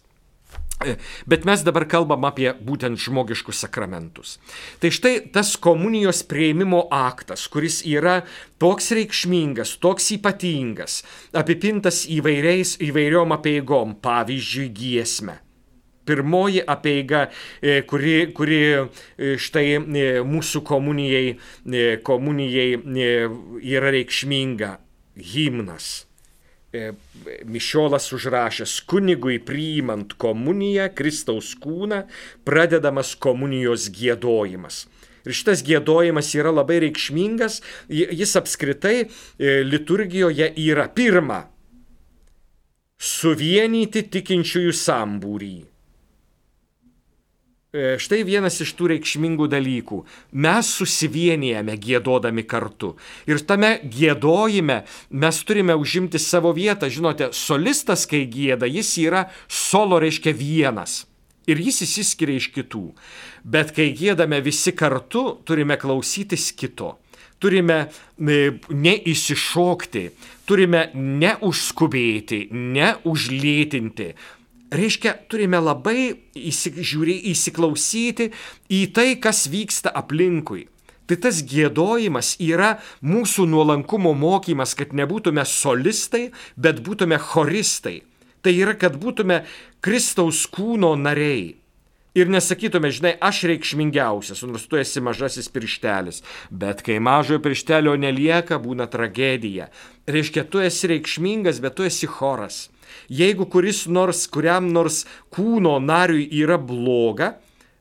E, 0.86 0.96
bet 1.28 1.44
mes 1.44 1.60
dabar 1.68 1.84
kalbam 1.92 2.24
apie 2.24 2.54
būtent 2.64 3.02
žmogiškus 3.04 3.66
sakramentus. 3.66 4.38
Tai 4.80 4.92
štai 4.96 5.18
tas 5.36 5.52
komunijos 5.60 6.22
prieimimo 6.24 6.86
aktas, 6.96 7.50
kuris 7.52 7.82
yra 7.84 8.22
toks 8.64 8.94
reikšmingas, 8.96 9.76
toks 9.84 10.08
ypatingas, 10.16 11.02
apipintas 11.36 12.06
įvairiais, 12.08 12.78
įvairiom 12.88 13.36
apieigom, 13.36 13.98
pavyzdžiui, 14.00 14.72
giesmę. 14.80 15.40
Pirmoji 16.08 16.64
apieiga, 16.64 17.28
e, 17.60 17.82
kuri, 17.84 18.32
kuri 18.34 18.64
e, 18.72 19.36
štai 19.36 19.82
mūsų 20.24 20.64
komunijai, 20.64 21.36
komunijai 22.08 22.70
yra 22.80 23.98
reikšminga- 24.00 24.78
himnas 25.34 26.09
Mišiolas 27.50 28.12
užrašęs 28.14 28.76
kunigui 28.86 29.40
priimant 29.42 30.14
komuniją, 30.22 30.90
Kristaus 30.94 31.56
kūną, 31.58 32.04
pradedamas 32.46 33.16
komunijos 33.18 33.88
gėdojimas. 33.90 34.84
Ir 35.26 35.36
šitas 35.36 35.64
gėdojimas 35.66 36.30
yra 36.38 36.54
labai 36.54 36.80
reikšmingas, 36.86 37.60
jis 37.90 38.36
apskritai 38.40 38.96
e, 39.02 39.08
liturgijoje 39.66 40.52
yra 40.70 40.86
pirma- 40.94 41.42
suvienyti 43.18 44.06
tikinčiųjų 44.14 44.74
sambūrį. 44.76 45.69
E, 47.70 48.00
štai 48.02 48.24
vienas 48.26 48.56
iš 48.64 48.72
tų 48.74 48.88
reikšmingų 48.90 49.46
dalykų. 49.52 50.00
Mes 50.42 50.70
susivienijame 50.74 51.76
gėdodami 51.78 52.42
kartu. 52.50 52.96
Ir 53.30 53.44
tame 53.46 53.76
gėdojime 53.86 54.80
mes 55.14 55.42
turime 55.46 55.76
užimti 55.78 56.18
savo 56.18 56.50
vietą. 56.58 56.90
Žinote, 56.90 57.28
solistas, 57.38 58.08
kai 58.10 58.24
gėda, 58.26 58.66
jis 58.66 58.90
yra 59.04 59.28
solo 59.46 60.00
reiškia 60.02 60.34
vienas. 60.34 61.04
Ir 61.46 61.62
jis 61.62 61.84
įsiskiria 61.86 62.40
iš 62.42 62.50
kitų. 62.58 62.88
Bet 63.46 63.76
kai 63.78 63.92
gėdame 63.94 64.42
visi 64.42 64.74
kartu, 64.74 65.38
turime 65.46 65.78
klausytis 65.78 66.50
kito. 66.58 66.96
Turime 67.38 67.84
e, 67.86 68.40
neįsišokti, 68.74 70.08
turime 70.50 70.88
neužskubėti, 70.98 72.48
neužlėtinti, 72.50 74.10
Reiškia, 74.70 75.16
turime 75.30 75.58
labai 75.58 76.12
įsižiūrė, 76.38 77.16
įsiklausyti 77.32 78.30
į 78.70 78.82
tai, 78.94 79.16
kas 79.22 79.48
vyksta 79.50 79.90
aplinkui. 79.90 80.68
Tai 81.10 81.18
tas 81.18 81.40
gėdojimas 81.42 82.36
yra 82.38 82.76
mūsų 83.02 83.48
nuolankumo 83.50 84.14
mokymas, 84.14 84.76
kad 84.78 84.94
nebūtume 84.94 85.42
solistai, 85.42 86.28
bet 86.54 86.84
būtume 86.86 87.18
choristai. 87.32 88.04
Tai 88.46 88.54
yra, 88.54 88.76
kad 88.78 88.94
būtume 89.02 89.42
Kristaus 89.82 90.46
kūno 90.54 90.94
nariai. 91.02 91.56
Ir 92.18 92.30
nesakytume, 92.30 92.90
žinai, 92.94 93.16
aš 93.22 93.44
reikšmingiausias, 93.50 94.42
nors 94.46 94.66
tu 94.70 94.78
esi 94.78 95.02
mažasis 95.02 95.50
pirštelis. 95.54 96.22
Bet 96.50 96.86
kai 96.86 96.98
mažojo 97.02 97.42
pirštelio 97.42 97.98
nelieka, 97.98 98.62
būna 98.62 98.86
tragedija. 98.90 99.70
Reiškia, 100.10 100.46
tu 100.46 100.62
esi 100.62 100.94
reikšmingas, 100.94 101.62
bet 101.62 101.78
tu 101.78 101.86
esi 101.90 102.10
choras. 102.10 102.68
Jeigu 103.10 103.50
kuris 103.50 103.88
nors, 103.90 104.28
kuriam 104.30 104.72
nors 104.74 105.04
kūno 105.34 105.78
nariui 105.82 106.28
yra 106.42 106.60
bloga, 106.62 107.36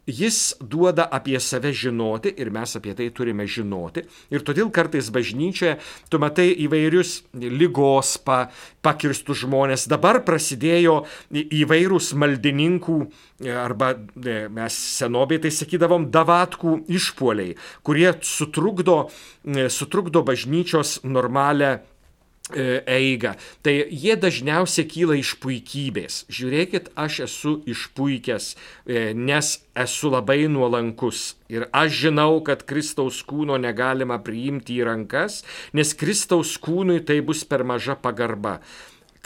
jis 0.08 0.54
duoda 0.60 1.08
apie 1.12 1.40
save 1.40 1.72
žinoti 1.72 2.32
ir 2.40 2.50
mes 2.50 2.76
apie 2.76 2.94
tai 2.96 3.10
turime 3.14 3.46
žinoti. 3.46 4.04
Ir 4.32 4.44
todėl 4.46 4.70
kartais 4.74 5.10
bažnyčioje 5.12 5.76
tu 6.08 6.20
matai 6.22 6.48
įvairius 6.64 7.18
lygos 7.36 8.16
pa, 8.24 8.48
pakirstus 8.84 9.42
žmonės. 9.44 9.84
Dabar 9.90 10.22
prasidėjo 10.24 11.02
įvairūs 11.32 12.14
maldininkų 12.18 12.98
arba 13.52 13.92
e, 13.94 14.40
mes 14.52 14.80
senovėje 14.96 15.44
tai 15.44 15.52
sakydavom 15.58 16.08
davatkų 16.14 16.78
išpoliai, 16.88 17.58
kurie 17.84 18.10
sutrukdo, 18.24 19.04
e, 19.44 19.68
sutrukdo 19.72 20.24
bažnyčios 20.26 20.98
normalią 21.04 21.76
E, 21.76 21.97
eigą. 22.54 23.34
Tai 23.62 23.74
jie 23.90 24.16
dažniausiai 24.16 24.88
kyla 24.88 25.18
iš 25.20 25.34
puikybės. 25.42 26.24
Žiūrėkit, 26.32 26.92
aš 26.96 27.20
esu 27.26 27.54
išpuikęs, 27.68 28.50
e, 28.86 29.12
nes 29.14 29.58
esu 29.76 30.12
labai 30.12 30.48
nuolankus. 30.48 31.36
Ir 31.48 31.68
aš 31.72 31.92
žinau, 32.08 32.40
kad 32.44 32.64
Kristaus 32.68 33.22
kūno 33.24 33.58
negalima 33.60 34.18
priimti 34.20 34.78
į 34.80 34.88
rankas, 34.88 35.42
nes 35.72 35.94
Kristaus 35.94 36.56
kūnui 36.60 37.00
tai 37.04 37.20
bus 37.20 37.44
per 37.44 37.64
maža 37.64 37.96
pagarba. 37.96 38.58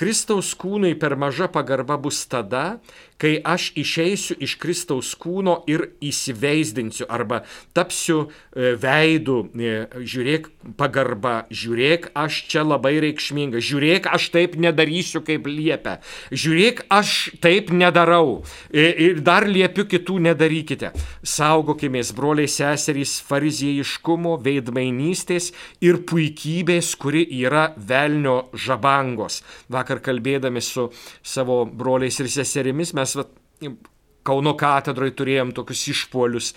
Kristaus 0.02 0.54
kūnui 0.58 0.96
per 0.98 1.14
maža 1.20 1.46
pagarba 1.52 1.98
bus 2.00 2.24
tada, 2.26 2.80
kai 3.22 3.36
aš 3.46 3.70
išeisiu 3.78 4.34
iš 4.42 4.56
Kristaus 4.58 5.12
kūno 5.18 5.60
ir 5.70 5.92
įsiveisdinsiu 6.02 7.06
arba 7.12 7.42
tapsiu 7.76 8.24
e, 8.26 8.72
veidu, 8.82 9.44
e, 9.54 9.74
žiūrėk 10.02 10.48
pagarba, 10.78 11.44
žiūrėk, 11.54 12.10
aš 12.18 12.40
čia 12.50 12.64
labai 12.66 12.96
reikšminga, 13.04 13.62
žiūrėk, 13.62 14.08
aš 14.10 14.26
taip 14.34 14.56
nedarysiu, 14.58 15.22
kaip 15.26 15.46
liepia, 15.46 16.00
žiūrėk, 16.34 16.84
aš 16.90 17.32
taip 17.44 17.70
nedarau 17.70 18.42
e, 18.72 18.88
ir 19.06 19.22
dar 19.22 19.46
liepiu 19.46 19.86
kitų 19.86 20.18
nedarykite. 20.26 20.90
Saugokimės, 21.22 22.10
broliai 22.16 22.50
seserys, 22.50 23.20
fariziejiškumo, 23.28 24.34
veidmainystės 24.42 25.52
ir 25.84 26.02
puikybės, 26.10 26.94
kuri 26.98 27.22
yra 27.44 27.68
velnio 27.76 28.48
žabangos. 28.58 29.42
Vakar 29.70 30.02
kalbėdami 30.02 30.62
su 30.64 30.88
savo 31.22 31.62
broliais 31.66 32.18
ir 32.18 32.30
seserimis 32.32 32.94
mes 32.98 33.11
mes 33.12 33.24
vat, 33.24 33.88
Kauno 34.22 34.54
katedroje 34.54 35.16
turėjom 35.18 35.50
tokius 35.54 35.80
išpolius 35.90 36.52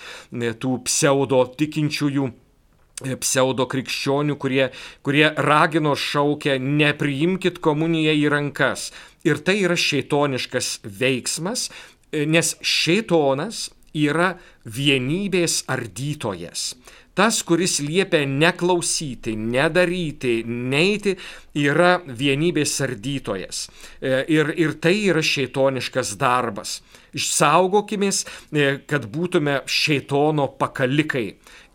tų 0.62 0.74
pseudo 0.86 1.40
tikinčiųjų 1.58 2.28
e, 2.30 3.16
pseudo 3.24 3.66
krikščionių, 3.72 4.36
kurie, 4.38 4.68
kurie 5.06 5.32
ragino 5.48 5.96
šaukę, 5.98 6.60
nepriimkit 6.62 7.58
komuniją 7.66 8.14
į 8.22 8.28
rankas. 8.36 8.92
Ir 9.26 9.42
tai 9.42 9.58
yra 9.64 9.78
šeitoniškas 9.82 10.76
veiksmas, 10.86 11.72
e, 12.14 12.28
nes 12.30 12.54
šeitonas 12.62 13.72
yra 13.98 14.36
vienybės 14.62 15.64
ardytojas. 15.72 16.76
Tas, 17.16 17.40
kuris 17.48 17.80
liepia 17.80 18.26
neklausyti, 18.28 19.38
nedaryti, 19.40 20.42
neiti, 20.46 21.14
yra 21.56 21.94
vienybės 22.04 22.74
sardytojas. 22.82 23.62
E, 24.02 24.18
ir, 24.36 24.52
ir 24.60 24.76
tai 24.84 24.98
yra 25.14 25.24
šeitoniškas 25.24 26.18
darbas. 26.20 26.82
Išsaugokimės, 27.16 28.26
e, 28.52 28.68
kad 28.84 29.08
būtume 29.14 29.62
šeitono 29.64 30.50
pakalikai. 30.60 31.30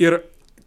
Ir 0.05 0.19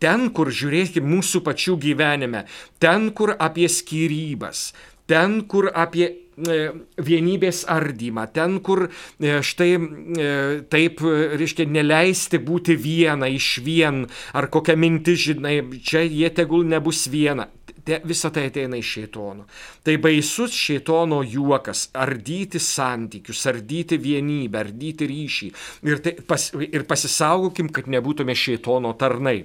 ten, 0.01 0.31
kur 0.33 0.49
žiūrėkime 0.49 1.05
mūsų 1.19 1.43
pačių 1.45 1.77
gyvenime, 1.85 2.47
ten, 2.81 3.11
kur 3.13 3.35
apie 3.37 3.69
skirybas, 3.69 4.71
ten, 5.05 5.43
kur 5.45 5.69
apie 5.69 6.09
vienybės 6.37 7.63
ardymą, 7.69 8.27
ten, 8.33 8.59
kur 8.65 8.87
e, 8.87 9.39
štai 9.45 9.71
e, 9.73 10.29
taip, 10.71 11.03
reiškia, 11.39 11.67
neleisti 11.69 12.39
būti 12.43 12.77
viena 12.79 13.29
iš 13.31 13.59
vien, 13.65 14.03
ar 14.33 14.49
kokia 14.53 14.75
mintis, 14.79 15.27
žinai, 15.27 15.59
čia 15.83 16.03
jie 16.05 16.29
tegul 16.33 16.65
nebus 16.67 17.05
viena. 17.11 17.49
Te, 17.83 17.97
visa 18.07 18.29
tai 18.31 18.45
ateina 18.47 18.77
iš 18.79 18.93
šėtono. 18.95 19.43
Tai 19.83 19.97
baisus 19.99 20.53
šėtono 20.55 21.19
juokas- 21.27 21.89
ardyti 22.05 22.59
santykius, 22.59 23.41
ardyti 23.51 23.97
vienybę, 23.99 24.61
ardyti 24.61 25.07
ryšį. 25.09 25.49
Ir, 25.83 25.99
tai, 25.99 26.13
pas, 26.23 26.51
ir 26.63 26.87
pasisaugokim, 26.87 27.69
kad 27.69 27.91
nebūtume 27.91 28.31
šėtono 28.31 28.95
tarnai. 28.97 29.43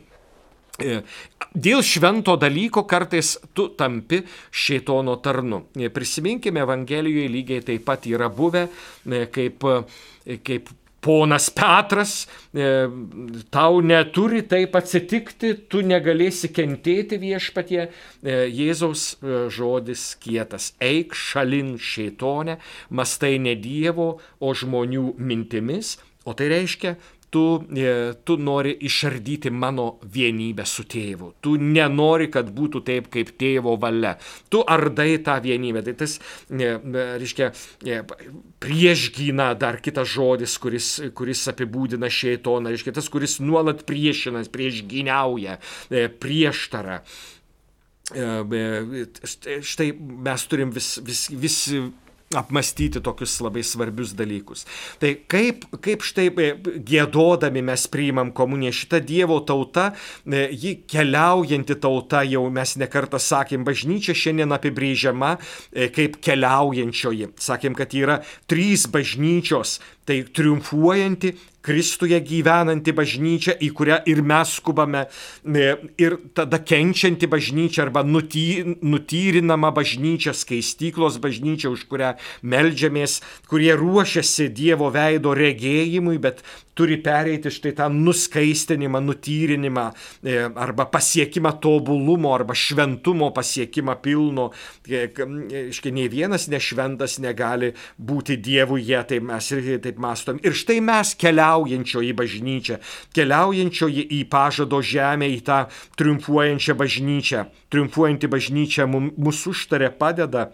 E, 0.79 1.01
dėl 1.59 1.81
švento 1.83 2.37
dalyko 2.39 2.85
kartais 2.87 3.33
tu 3.51 3.67
tampi 3.75 4.21
šėtono 4.55 5.17
tarnu. 5.25 5.65
E, 5.75 5.91
prisiminkime, 5.91 6.63
Evangelijoje 6.63 7.31
lygiai 7.33 7.65
taip 7.67 7.83
pat 7.89 8.07
yra 8.07 8.29
buvę, 8.31 8.69
e, 9.03 9.25
kaip, 9.35 9.67
kaip 10.47 10.71
ponas 11.03 11.49
Petras, 11.55 12.13
tau 13.55 13.83
neturi 13.83 14.43
taip 14.51 14.75
atsitikti, 14.79 15.53
tu 15.71 15.83
negalėsi 15.87 16.51
kentėti 16.51 17.21
viešpatie. 17.23 17.85
Jėzaus 18.27 19.05
žodis 19.55 20.03
kietas- 20.21 20.73
eik 20.93 21.15
šalin 21.15 21.79
šėtonę, 21.79 22.59
mastai 22.91 23.39
ne 23.39 23.55
Dievo, 23.55 24.19
o 24.41 24.53
žmonių 24.53 25.15
mintimis. 25.19 25.97
O 26.27 26.35
tai 26.35 26.51
reiškia, 26.51 26.97
tu, 27.31 27.65
e, 27.77 28.15
tu 28.25 28.37
nori 28.37 28.77
išardyti 28.81 29.51
mano 29.51 29.99
vienybę 30.03 30.65
su 30.67 30.85
tėvu. 30.89 31.33
Tu 31.45 31.57
nenori, 31.61 32.29
kad 32.33 32.49
būtų 32.55 32.83
taip, 32.87 33.11
kaip 33.13 33.35
tėvo 33.41 33.77
valia. 33.81 34.15
Tu 34.49 34.63
ardai 34.65 35.19
tą 35.25 35.39
vienybę. 35.45 35.83
Tai 35.85 35.95
tas, 36.01 36.19
e, 36.49 36.73
e, 36.79 37.07
reiškia, 37.21 37.51
priešgyna 38.65 39.53
dar 39.61 39.81
kitas 39.85 40.09
žodis, 40.09 40.57
kuris, 40.59 40.91
kuris 41.15 41.45
apibūdina 41.53 42.09
šeitoną. 42.09 42.73
Reiškia, 42.73 42.97
tas, 42.97 43.11
kuris 43.13 43.39
nuolat 43.45 43.85
priešinas, 43.89 44.51
priešgyniauja, 44.53 45.59
prieštarą. 46.21 47.03
Štai 48.09 49.93
mes 50.01 50.45
turim 50.49 50.71
vis, 50.73 50.95
vis, 51.05 51.27
vis 51.29 51.59
apmastyti 52.37 53.01
tokius 53.01 53.39
labai 53.41 53.63
svarbius 53.65 54.13
dalykus. 54.17 54.67
Tai 55.01 55.15
kaip, 55.31 55.65
kaip 55.85 56.05
štai 56.05 56.29
e, 56.29 56.49
gėdodami 56.85 57.63
mes 57.65 57.87
priimam 57.89 58.33
komuniją, 58.37 58.75
šita 58.83 59.01
Dievo 59.01 59.39
tauta, 59.49 59.91
e, 60.27 60.45
ji 60.53 60.75
keliaujanti 60.91 61.79
tauta, 61.81 62.21
jau 62.29 62.45
mes 62.53 62.75
nekartą 62.81 63.21
sakėm, 63.23 63.65
bažnyčia 63.65 64.17
šiandien 64.17 64.53
apibrėžiama 64.59 65.37
e, 65.39 65.89
kaip 65.95 66.21
keliaujančioji. 66.25 67.33
Sakėm, 67.41 67.79
kad 67.79 67.97
yra 67.97 68.21
trys 68.51 68.85
bažnyčios 68.93 69.79
tai 70.09 70.23
triumfuojanti, 70.25 71.37
Kristuje 71.69 72.17
gyvenanti 72.25 72.95
bažnyčia, 72.97 73.53
į 73.61 73.69
kurią 73.77 73.97
ir 74.09 74.23
mes 74.25 74.55
skubame, 74.57 75.03
e, 75.45 75.73
ir 76.01 76.15
tada 76.33 76.61
kenčianti 76.63 77.29
bažnyčia 77.29 77.83
arba 77.83 78.05
nuty, 78.07 78.79
nutyrinama 78.81 79.69
bažnyčia, 79.75 80.33
skaistyklos 80.33 81.19
bažnyčia, 81.21 81.69
už 81.69 81.85
kurią 81.91 82.15
melžiamės, 82.41 83.19
kurie 83.51 83.75
ruošiasi 83.77 84.49
Dievo 84.49 84.89
veido 84.95 85.35
regėjimui, 85.37 86.17
bet 86.23 86.41
turi 86.79 86.99
pereiti 87.03 87.51
štai 87.51 87.73
tą 87.75 87.89
nuskaistinimą, 87.91 89.01
nutyrinimą 89.03 89.87
e, 90.23 90.37
arba 90.55 90.87
pasiekimą 90.87 91.53
tobulumo 91.63 92.35
arba 92.35 92.55
šventumo 92.55 93.33
pasiekimą 93.35 93.97
pilno. 94.03 94.51
E, 94.87 95.09
Iškai 95.69 95.93
nei 95.93 96.07
vienas 96.13 96.47
nešventas 96.53 97.19
negali 97.25 97.73
būti 97.99 98.39
Dievuje, 98.39 99.01
tai 99.11 99.19
mes 99.25 99.51
irgi 99.57 99.81
taip 99.89 99.99
mastom. 100.03 100.39
Ir 100.47 100.55
štai 100.55 100.79
mes 100.85 101.15
keliaujančioji 101.19 102.15
bažnyčia, 102.17 102.79
keliaujančioji 103.17 104.07
į 104.21 104.23
pažado 104.31 104.79
žemę, 104.85 105.29
į 105.35 105.43
tą 105.49 105.65
triumfuojančią 105.99 106.79
bažnyčią. 106.79 107.45
Triumfuojanti 107.73 108.31
bažnyčia 108.31 108.87
mūsų 108.89 109.55
užtarė 109.55 109.91
padeda. 109.99 110.51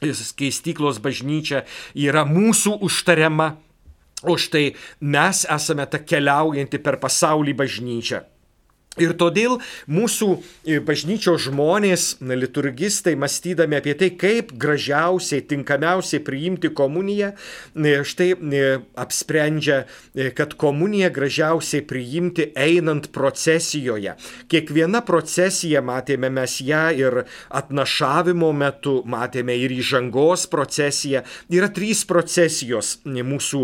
Keistyklos 0.00 0.96
bažnyčia 1.04 1.66
yra 1.92 2.24
mūsų 2.24 2.78
užtariama 2.86 3.58
O 4.22 4.36
štai 4.36 4.74
mes 5.00 5.46
esame 5.48 5.86
ta 5.88 6.02
keliaujanti 6.04 6.80
per 6.84 7.00
pasaulį 7.00 7.56
bažnyčia. 7.56 8.24
Ir 8.98 9.12
todėl 9.14 9.60
mūsų 9.86 10.26
e, 10.66 10.80
bažnyčios 10.82 11.44
žmonės, 11.44 12.04
liturgistai, 12.26 13.12
mąstydami 13.14 13.76
apie 13.78 13.92
tai, 13.94 14.08
kaip 14.18 14.48
gražiausiai, 14.58 15.44
tinkamiausiai 15.46 16.18
priimti 16.26 16.72
komuniją, 16.74 17.28
e, 17.30 17.92
štai 18.02 18.32
e, 18.34 18.64
apsprendžia, 18.98 19.84
kad 20.34 20.56
komuniją 20.58 21.12
gražiausiai 21.14 21.84
priimti 21.86 22.48
einant 22.58 23.06
procesijoje. 23.14 24.16
Kiekviena 24.50 25.04
procesija, 25.06 25.84
matėme 25.86 26.32
mes 26.34 26.56
ją 26.58 26.88
ir 26.98 27.20
atnašavimo 27.46 28.50
metu, 28.50 28.96
matėme 29.06 29.54
ir 29.54 29.70
įžangos 29.76 30.48
procesiją, 30.50 31.22
yra 31.46 31.70
trys 31.70 32.02
procesijos 32.10 32.96
mūsų 33.06 33.62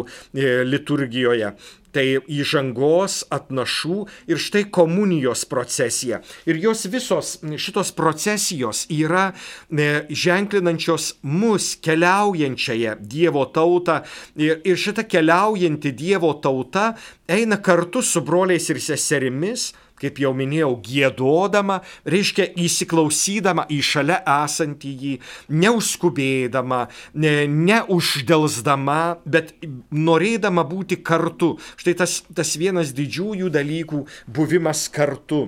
liturgijoje 0.70 1.50
tai 1.96 2.06
įžangos, 2.28 3.22
atnašų 3.32 4.02
ir 4.28 4.40
štai 4.42 4.66
komunijos 4.74 5.46
procesija. 5.48 6.20
Ir 6.48 6.60
jos 6.60 6.84
visos 6.92 7.36
šitos 7.56 7.92
procesijos 7.96 8.84
yra 8.92 9.30
e, 9.32 10.04
ženklinančios 10.10 11.14
mus 11.22 11.72
keliaujančiąją 11.84 12.96
Dievo 13.00 13.46
tautą 13.54 14.02
ir, 14.36 14.60
ir 14.64 14.76
šita 14.80 15.06
keliaujanti 15.08 15.94
Dievo 15.96 16.34
tauta 16.42 16.92
eina 17.28 17.58
kartu 17.62 18.02
su 18.04 18.22
broliais 18.26 18.68
ir 18.70 18.80
seserimis 18.82 19.70
kaip 20.00 20.20
jau 20.22 20.32
minėjau, 20.36 20.72
gėdodama, 20.84 21.80
reiškia 22.08 22.48
įsiklausydama 22.66 23.66
į 23.72 23.80
šalia 23.84 24.20
esantį 24.44 24.94
jį, 25.02 25.14
neuskubėdama, 25.62 26.86
ne, 27.14 27.34
neuždelsdama, 27.50 29.00
bet 29.24 29.54
norėdama 29.90 30.66
būti 30.68 31.00
kartu. 31.02 31.54
Štai 31.80 31.96
tas, 32.02 32.20
tas 32.34 32.56
vienas 32.60 32.92
didžiųjų 32.96 33.52
dalykų- 33.54 34.06
buvimas 34.36 34.88
kartu 34.88 35.46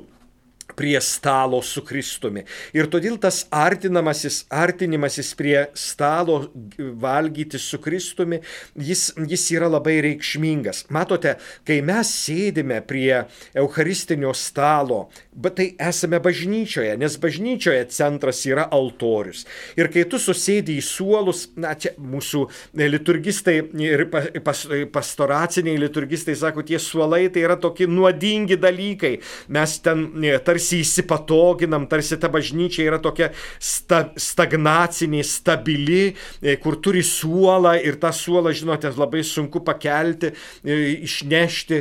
prie 0.76 1.00
stalo 1.00 1.62
su 1.62 1.82
Kristumi. 1.82 2.44
Ir 2.76 2.88
todėl 2.92 3.18
tas 3.20 3.44
artinamasis, 3.54 4.44
artinimasis 4.50 5.32
prie 5.38 5.66
stalo 5.78 6.38
valgyti 6.78 7.58
su 7.58 7.80
Kristumi, 7.82 8.40
jis, 8.76 9.08
jis 9.28 9.46
yra 9.56 9.70
labai 9.70 9.98
reikšmingas. 10.04 10.84
Matote, 10.94 11.36
kai 11.66 11.80
mes 11.86 12.10
sėdime 12.12 12.80
prie 12.86 13.24
Eucharistinio 13.58 14.34
stalo, 14.36 15.06
bet 15.34 15.58
tai 15.58 15.68
esame 15.90 16.20
bažnyčioje, 16.22 16.94
nes 17.00 17.18
bažnyčioje 17.20 17.88
centras 17.94 18.44
yra 18.46 18.68
altorius. 18.74 19.46
Ir 19.78 19.90
kai 19.94 20.06
tu 20.10 20.20
susėdi 20.22 20.78
į 20.78 20.84
suolus, 20.84 21.48
na 21.58 21.74
čia 21.78 21.94
mūsų 21.98 22.44
liturgistai 22.78 23.58
ir 23.82 24.06
pas, 24.44 24.64
pastoraciniai 24.94 25.78
liturgistai 25.80 26.36
sako, 26.38 26.62
tie 26.66 26.78
suolai 26.82 27.26
tai 27.32 27.46
yra 27.46 27.58
tokie 27.58 27.88
nuodingi 27.90 28.58
dalykai. 28.60 29.16
Mes 29.54 29.78
ten 29.82 30.06
tarsi 30.44 30.57
įsipatoginam, 30.58 31.86
tarsi 31.90 32.18
ta 32.20 32.30
bažnyčia 32.32 32.86
yra 32.88 33.00
tokia 33.02 33.30
sta, 33.60 34.08
stagnacinė, 34.18 35.22
stabili, 35.26 36.14
kur 36.62 36.78
turi 36.82 37.02
suolą 37.06 37.76
ir 37.82 37.98
tą 38.02 38.12
suolą, 38.14 38.52
žinote, 38.56 38.90
labai 38.98 39.22
sunku 39.26 39.62
pakelti, 39.64 40.32
išnešti. 40.64 41.80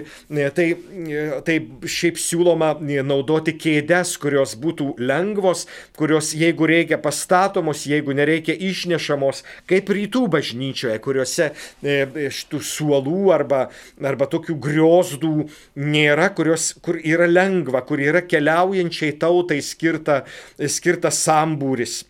Tai, 0.57 0.67
tai 1.47 1.57
šiaip 1.97 2.19
siūloma 2.21 2.73
naudoti 3.07 3.55
kėdes, 3.57 4.15
kurios 4.21 4.55
būtų 4.59 4.93
lengvos, 5.01 5.65
kurios 5.97 6.33
jeigu 6.37 6.67
reikia 6.69 6.99
pastatomos, 7.01 7.85
jeigu 7.89 8.15
nereikia 8.17 8.55
išnešamos, 8.69 9.43
kaip 9.69 9.89
rytų 9.93 10.25
bažnyčioje, 10.33 10.97
kuriuose 11.03 11.49
e, 11.49 12.29
šitų 12.33 12.61
suolų 12.63 13.31
arba, 13.35 13.67
arba 14.01 14.27
tokių 14.29 14.57
griozdų 14.63 15.33
nėra, 15.79 16.29
kurios, 16.37 16.71
kur 16.83 16.99
yra 17.01 17.27
lengva, 17.29 17.83
kur 17.87 18.01
yra 18.03 18.23
keliaujančiai 18.67 19.17
tautai 19.19 19.61
skirta, 19.61 20.25
skirta 20.67 21.09
sambūris. 21.09 22.05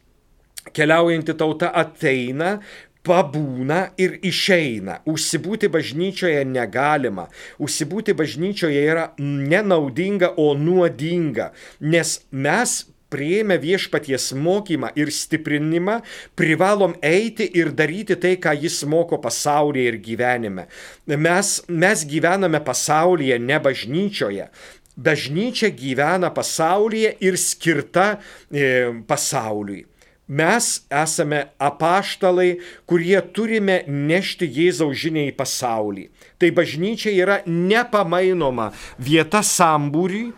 Keliaujanti 0.74 1.34
tauta 1.38 1.72
ateina, 1.72 2.60
pabūna 3.08 3.94
ir 3.98 4.18
išeina. 4.22 5.02
Užsibūti 5.08 5.70
bažnyčioje 5.72 6.44
negalima. 6.46 7.30
Užsibūti 7.60 8.14
bažnyčioje 8.14 8.84
yra 8.84 9.14
nenaudinga, 9.18 10.34
o 10.36 10.54
nuodinga, 10.58 11.54
nes 11.80 12.20
mes 12.32 12.84
prieėmę 13.08 13.56
viešpaties 13.64 14.34
mokymą 14.36 14.90
ir 15.00 15.08
stiprinimą, 15.16 16.02
privalom 16.36 16.98
eiti 17.00 17.48
ir 17.56 17.72
daryti 17.72 18.18
tai, 18.20 18.36
ką 18.36 18.52
jis 18.60 18.82
moko 18.84 19.22
pasaulyje 19.24 19.94
ir 19.94 20.00
gyvenime. 20.04 20.68
Mes, 21.08 21.54
mes 21.70 22.04
gyvename 22.04 22.60
pasaulyje, 22.60 23.40
ne 23.40 23.62
bažnyčioje. 23.64 24.50
Bažnyčia 24.98 25.70
gyvena 25.70 26.32
pasaulyje 26.34 27.14
ir 27.22 27.38
skirta 27.38 28.18
e, 28.50 28.90
pasauliui. 29.08 29.86
Mes 30.28 30.66
esame 30.92 31.46
apaštalai, 31.56 32.58
kurie 32.90 33.20
turime 33.32 33.78
nešti 33.88 34.50
Jėzaus 34.58 34.98
žinią 35.00 35.30
į 35.30 35.36
pasaulį. 35.38 36.10
Tai 36.36 36.50
bažnyčia 36.58 37.14
yra 37.16 37.38
nepamainoma 37.48 38.74
vieta 39.00 39.40
sambūriui, 39.40 40.34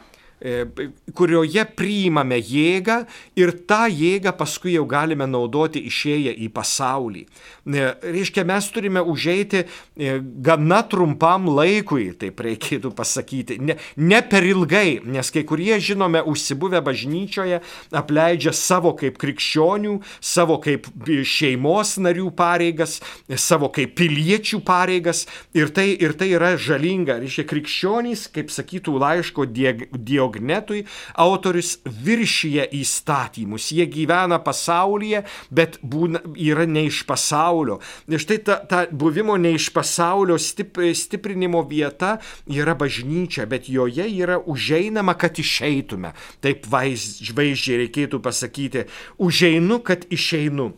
kurioje 1.15 1.65
priimame 1.75 2.37
jėgą 2.39 3.01
ir 3.39 3.51
tą 3.67 3.85
jėgą 3.91 4.31
paskui 4.39 4.75
jau 4.77 4.85
galime 4.87 5.27
naudoti 5.27 5.81
išėję 5.89 6.31
į 6.45 6.47
pasaulį. 6.55 7.25
E, 7.69 7.85
reiškia, 8.15 8.45
mes 8.47 8.69
turime 8.73 9.01
užeiti 9.03 9.63
e, 9.65 10.13
gana 10.45 10.79
trumpam 10.87 11.49
laikui, 11.51 12.09
taip 12.19 12.39
reikėtų 12.45 12.93
pasakyti, 12.95 13.59
ne, 13.59 13.75
ne 13.99 14.21
per 14.25 14.47
ilgai, 14.47 15.01
nes 15.03 15.31
kai 15.33 15.43
kurie, 15.47 15.73
žinome, 15.83 16.21
užsibuvę 16.23 16.81
bažnyčioje, 16.85 17.59
apleidžia 17.91 18.53
savo 18.55 18.93
kaip 18.99 19.19
krikščionių, 19.21 19.97
savo 20.23 20.59
kaip 20.63 20.87
šeimos 21.27 21.97
narių 21.99 22.29
pareigas, 22.37 22.99
savo 23.35 23.71
kaip 23.75 23.97
piliečių 23.99 24.61
pareigas 24.65 25.25
ir 25.57 25.73
tai, 25.75 25.91
ir 25.99 26.15
tai 26.17 26.31
yra 26.37 26.55
žalinga. 26.59 27.19
Reiškia, 27.25 27.47
krikščionys, 27.49 28.27
kaip 28.33 28.53
sakytų 28.53 28.95
laiško 29.03 29.49
Dievo 29.49 30.28
Diognetui 30.29 30.85
autorius 31.17 31.79
viršyje 31.85 32.67
įstatymus. 32.77 33.71
Jie 33.73 33.87
gyvena 33.89 34.39
pasaulyje, 34.43 35.23
bet 35.51 35.79
būna, 35.81 36.21
yra 36.37 36.65
ne 36.69 36.85
iš 36.87 37.03
pasaulio. 37.09 37.79
Ir 38.07 38.21
štai 38.21 38.39
ta, 38.45 38.59
ta 38.69 38.85
buvimo 38.91 39.37
ne 39.37 39.55
iš 39.57 39.69
pasaulio 39.73 40.37
stip, 40.37 40.77
stiprinimo 40.77 41.63
vieta 41.69 42.17
yra 42.47 42.75
bažnyčia, 42.77 43.47
bet 43.49 43.69
joje 43.69 44.05
yra 44.09 44.39
užeinama, 44.39 45.17
kad 45.17 45.39
išeitume. 45.39 46.13
Taip 46.41 46.69
vaizdžiai 46.69 47.85
reikėtų 47.85 48.21
pasakyti. 48.21 48.85
Užeinu, 49.17 49.81
kad 49.83 50.05
išeinu. 50.09 50.73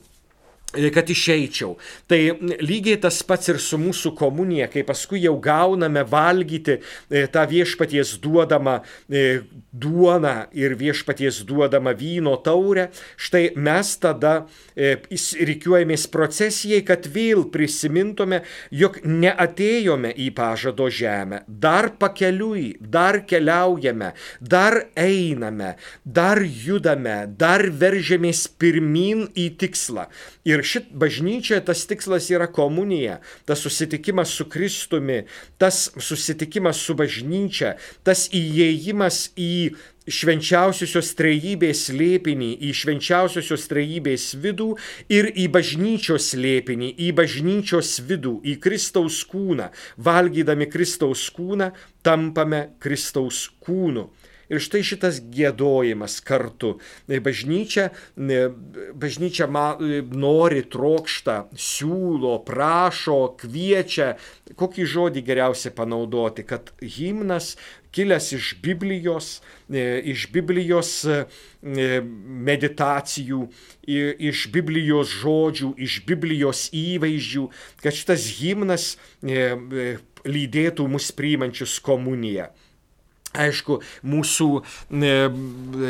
E, 0.72 0.88
kad 0.92 1.10
išeičiau. 1.12 1.74
Tai 2.08 2.20
lygiai 2.64 3.00
tas 3.04 3.18
pats 3.28 3.50
ir 3.52 3.58
su 3.60 3.76
mūsų 3.82 4.14
komunija, 4.16 4.70
kai 4.72 4.86
paskui 4.88 5.20
jau 5.20 5.34
gauname 5.44 6.06
valgyti 6.08 6.78
e, 6.78 7.26
tą 7.28 7.44
viešpaties 7.52 8.14
duodamą 8.24 8.78
e, 9.12 9.42
duoną 9.76 10.48
ir 10.56 10.78
viešpaties 10.80 11.42
duodamą 11.48 11.92
vyno 12.00 12.38
taurę, 12.44 12.88
štai 13.20 13.50
mes 13.60 13.92
tada 14.00 14.46
reikiuojamės 14.76 16.06
procesijai, 16.12 16.80
kad 16.88 17.06
vėl 17.12 17.44
prisimintume, 17.52 18.42
jog 18.72 19.02
neatėjome 19.04 20.14
į 20.16 20.30
pažado 20.36 20.88
žemę, 20.88 21.44
dar 21.48 21.92
pakeliui, 22.00 22.78
dar 22.80 23.22
keliaujame, 23.28 24.14
dar 24.40 24.80
einame, 24.96 25.76
dar 26.06 26.40
judame, 26.44 27.26
dar 27.28 27.68
veržėmės 27.68 28.48
pirmin 28.60 29.28
į 29.36 29.50
tikslą. 29.60 30.08
Ir 30.48 30.61
šit 30.66 30.92
bažnyčioje 30.94 31.62
tas 31.68 31.86
tikslas 31.90 32.30
yra 32.34 32.48
komunija, 32.52 33.20
tas 33.46 33.64
susitikimas 33.64 34.34
su 34.38 34.48
Kristumi, 34.50 35.24
tas 35.62 35.90
susitikimas 35.98 36.82
su 36.82 36.96
bažnyčia, 36.98 37.76
tas 38.04 38.28
įėjimas 38.36 39.32
į 39.40 39.54
švenčiausiosios 40.12 41.12
trejybės 41.18 41.86
slėpinį, 41.90 42.52
į 42.66 42.72
švenčiausiosios 42.80 43.68
trejybės 43.70 44.32
vidų 44.42 44.72
ir 45.14 45.30
į 45.30 45.48
bažnyčios 45.54 46.32
slėpinį, 46.34 46.90
į 46.98 47.12
bažnyčios 47.18 48.00
vidų, 48.10 48.40
į 48.42 48.58
Kristaus 48.64 49.22
kūną. 49.30 49.70
Valgydami 50.02 50.68
Kristaus 50.72 51.28
kūną 51.36 51.72
tampame 52.06 52.72
Kristaus 52.82 53.46
kūnu. 53.62 54.10
Ir 54.52 54.60
štai 54.60 54.82
šitas 54.84 55.22
gėdojimas 55.32 56.20
kartu. 56.28 56.74
Bažnyčia, 57.08 57.90
bažnyčia 59.00 59.48
nori, 59.48 60.64
trokšta, 60.68 61.38
siūlo, 61.56 62.36
prašo, 62.48 63.22
kviečia. 63.40 64.18
Kokį 64.60 64.88
žodį 64.92 65.24
geriausia 65.24 65.72
panaudoti, 65.72 66.44
kad 66.44 66.74
himnas 66.84 67.56
kilęs 67.96 68.32
iš 68.36 68.50
Biblijos, 68.64 69.42
iš 69.72 70.28
Biblijos 70.32 70.92
meditacijų, 71.62 73.46
iš 73.88 74.46
Biblijos 74.52 75.12
žodžių, 75.22 75.74
iš 75.80 76.02
Biblijos 76.08 76.70
įvaizdžių, 76.76 77.46
kad 77.84 77.96
šitas 77.96 78.28
himnas 78.40 78.98
lydėtų 80.28 80.88
mus 80.92 81.12
priimančius 81.16 81.80
komuniją. 81.84 82.52
Aišku, 83.32 83.78
mūsų 84.04 84.48
e, 84.60 85.12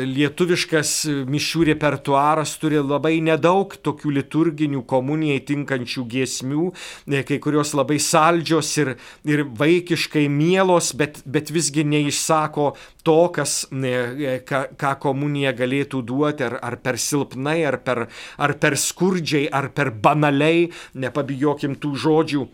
lietuviškas 0.06 0.92
mišių 1.26 1.64
repertuaras 1.72 2.52
turi 2.62 2.78
labai 2.78 3.16
nedaug 3.24 3.74
tokių 3.82 4.12
liturginių 4.20 4.84
komunijai 4.86 5.40
tinkančių 5.48 6.04
giesmių, 6.12 6.68
e, 7.10 7.24
kai 7.26 7.40
kurios 7.42 7.74
labai 7.74 7.98
saldžios 7.98 8.70
ir, 8.84 8.92
ir 9.26 9.42
vaikiškai 9.58 10.28
mielos, 10.30 10.92
bet, 10.94 11.18
bet 11.26 11.50
visgi 11.50 11.82
neišsako 11.82 12.70
to, 13.02 13.18
kas, 13.34 13.64
e, 13.74 14.38
ką, 14.46 14.64
ką 14.78 14.94
komunija 15.02 15.50
galėtų 15.58 16.06
duoti, 16.06 16.46
ar, 16.46 16.60
ar 16.62 16.78
per 16.78 17.02
silpnai, 17.02 17.58
ar 17.66 17.82
per, 17.82 18.06
ar 18.38 18.54
per 18.62 18.78
skurdžiai, 18.78 19.48
ar 19.50 19.72
per 19.74 19.90
banaliai, 19.90 20.68
nepabijokim 20.94 21.74
tų 21.82 21.96
žodžių. 22.06 22.48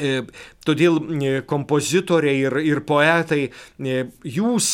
E, 0.00 0.24
todėl 0.66 0.96
e, 0.98 1.32
kompozitoriai 1.46 2.40
ir, 2.46 2.56
ir 2.66 2.80
poetai, 2.86 3.46
e, 3.78 3.98
jūs 4.26 4.68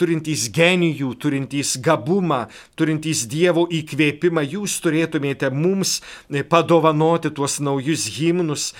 turintys 0.00 0.46
genijų, 0.54 1.10
turintys 1.20 1.74
gabumą, 1.84 2.46
turintys 2.78 3.26
Dievo 3.28 3.66
įkvėpimą, 3.68 4.46
jūs 4.48 4.78
turėtumėte 4.84 5.50
mums 5.52 5.98
padovanoti 6.48 7.32
tuos 7.34 7.58
naujus 7.60 8.06
himnus, 8.16 8.70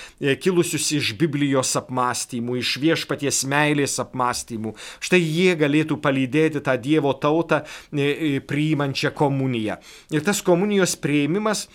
kilusius 0.40 0.88
iš 0.96 1.12
Biblijos 1.20 1.74
apmąstymų, 1.80 2.58
iš 2.62 2.76
viešpaties 2.80 3.42
meilės 3.50 3.98
apmąstymų. 4.00 4.74
Štai 5.04 5.20
jie 5.20 5.52
galėtų 5.58 6.00
palydėti 6.00 6.64
tą 6.64 6.78
Dievo 6.80 7.12
tautą 7.18 7.64
priimančią 7.92 9.12
komuniją. 9.16 9.78
Ir 10.14 10.24
tas 10.24 10.40
komunijos 10.46 10.96
prieimimas 11.02 11.66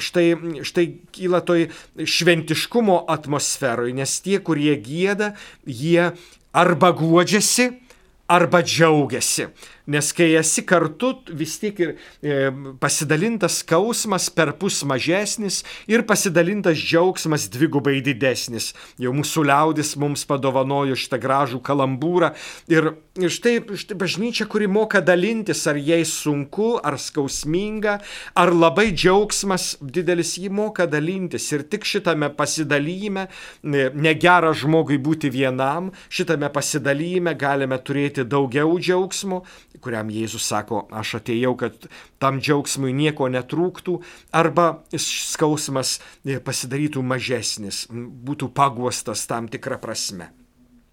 štai, 0.00 0.36
štai 0.64 0.86
kyla 1.12 1.42
toj 1.44 1.68
šventiškumo 1.98 3.02
atmosferoje, 3.42 3.92
nes 3.92 4.20
tie, 4.22 4.38
kurie 4.38 4.76
gėda, 4.78 5.34
jie 5.66 6.12
arba 6.52 6.92
guodžiasi, 6.92 7.80
arba 8.28 8.62
džiaugiasi. 8.62 9.48
Nes 9.86 10.12
kai 10.14 10.28
esi 10.38 10.62
kartu, 10.62 11.10
vis 11.34 11.56
tiek 11.58 11.78
ir 11.82 11.90
e, 12.22 12.34
pasidalintas 12.78 13.58
skausmas 13.64 14.28
per 14.30 14.52
pus 14.54 14.84
mažesnis 14.86 15.62
ir 15.90 16.04
pasidalintas 16.06 16.78
džiaugsmas 16.78 17.48
dvigubai 17.50 17.96
didesnis. 18.04 18.70
Jau 19.02 19.10
mūsų 19.16 19.42
liaudis 19.48 19.96
mums 19.98 20.22
padovanojo 20.28 20.94
šitą 20.94 21.18
gražų 21.22 21.58
kalambūrą. 21.66 22.30
Ir, 22.70 22.92
ir 23.18 23.34
štai, 23.34 23.56
štai 23.82 23.96
bažnyčia, 23.98 24.46
kuri 24.46 24.68
moka 24.70 25.02
dalintis, 25.02 25.64
ar 25.66 25.80
jai 25.82 26.04
sunku, 26.06 26.76
ar 26.78 27.00
skausminga, 27.02 27.96
ar 28.38 28.54
labai 28.54 28.92
džiaugsmas 28.94 29.80
didelis, 29.82 30.36
ji 30.38 30.52
moka 30.52 30.86
dalintis. 30.86 31.48
Ir 31.50 31.66
tik 31.66 31.88
šitame 31.90 32.30
pasidalyme, 32.38 33.26
negera 33.66 34.54
žmogui 34.54 35.02
būti 35.02 35.32
vienam, 35.34 35.90
šitame 36.06 36.54
pasidalyme 36.54 37.34
galime 37.34 37.82
turėti 37.82 38.22
daugiau 38.22 38.78
džiaugsmo 38.78 39.42
kuriam 39.80 40.10
Jėzus 40.12 40.44
sako, 40.48 40.84
aš 40.92 41.16
atėjau, 41.20 41.54
kad 41.60 41.88
tam 42.22 42.40
džiaugsmui 42.42 42.92
nieko 42.96 43.30
netrūktų, 43.32 43.98
arba 44.36 44.68
skausmas 44.92 45.98
e, 46.24 46.38
pasidarytų 46.42 47.02
mažesnis, 47.06 47.86
būtų 47.90 48.52
paguostas 48.56 49.26
tam 49.30 49.48
tikrą 49.52 49.80
prasme. 49.82 50.32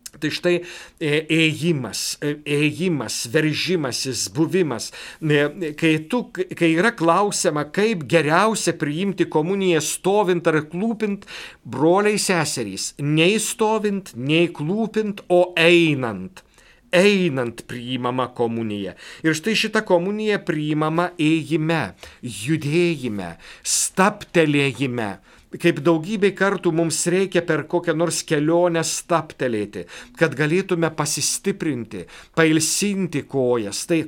Tai 0.09 0.29
štai 0.33 0.55
e, 0.57 1.09
ėjimas, 1.29 2.17
e, 2.25 2.33
ėjimas, 2.49 3.21
veržimasis, 3.29 4.25
buvimas. 4.33 4.89
Kai, 5.21 5.91
tu, 6.09 6.23
kai 6.33 6.71
yra 6.71 6.89
klausima, 6.97 7.67
kaip 7.69 8.07
geriausia 8.09 8.73
priimti 8.73 9.29
komuniją 9.29 9.83
stovint 9.85 10.49
ar 10.49 10.63
klūpint, 10.71 11.29
broliai 11.61 12.17
seserys, 12.17 12.95
nei 12.97 13.37
stovint, 13.43 14.15
nei 14.17 14.49
klūpint, 14.49 15.27
o 15.29 15.51
einant 15.53 16.41
einant 16.95 17.63
priimama 17.69 18.30
komunija. 18.36 18.95
Ir 19.23 19.36
štai 19.38 19.56
šita 19.58 19.84
komunija 19.88 20.39
priimama 20.45 21.12
ėjime, 21.19 21.84
judėjime, 22.21 23.36
staptelėjime. 23.63 25.12
Kaip 25.49 25.80
daugybė 25.82 26.30
kartų 26.38 26.69
mums 26.78 26.99
reikia 27.10 27.41
per 27.41 27.63
kokią 27.69 27.95
nors 27.97 28.19
kelionę 28.30 28.84
staptelėti, 28.86 29.88
kad 30.19 30.36
galėtume 30.38 30.91
pasistiprinti, 30.93 32.04
pailsinti 32.38 33.23
kojas, 33.25 33.88
tai 33.89 34.04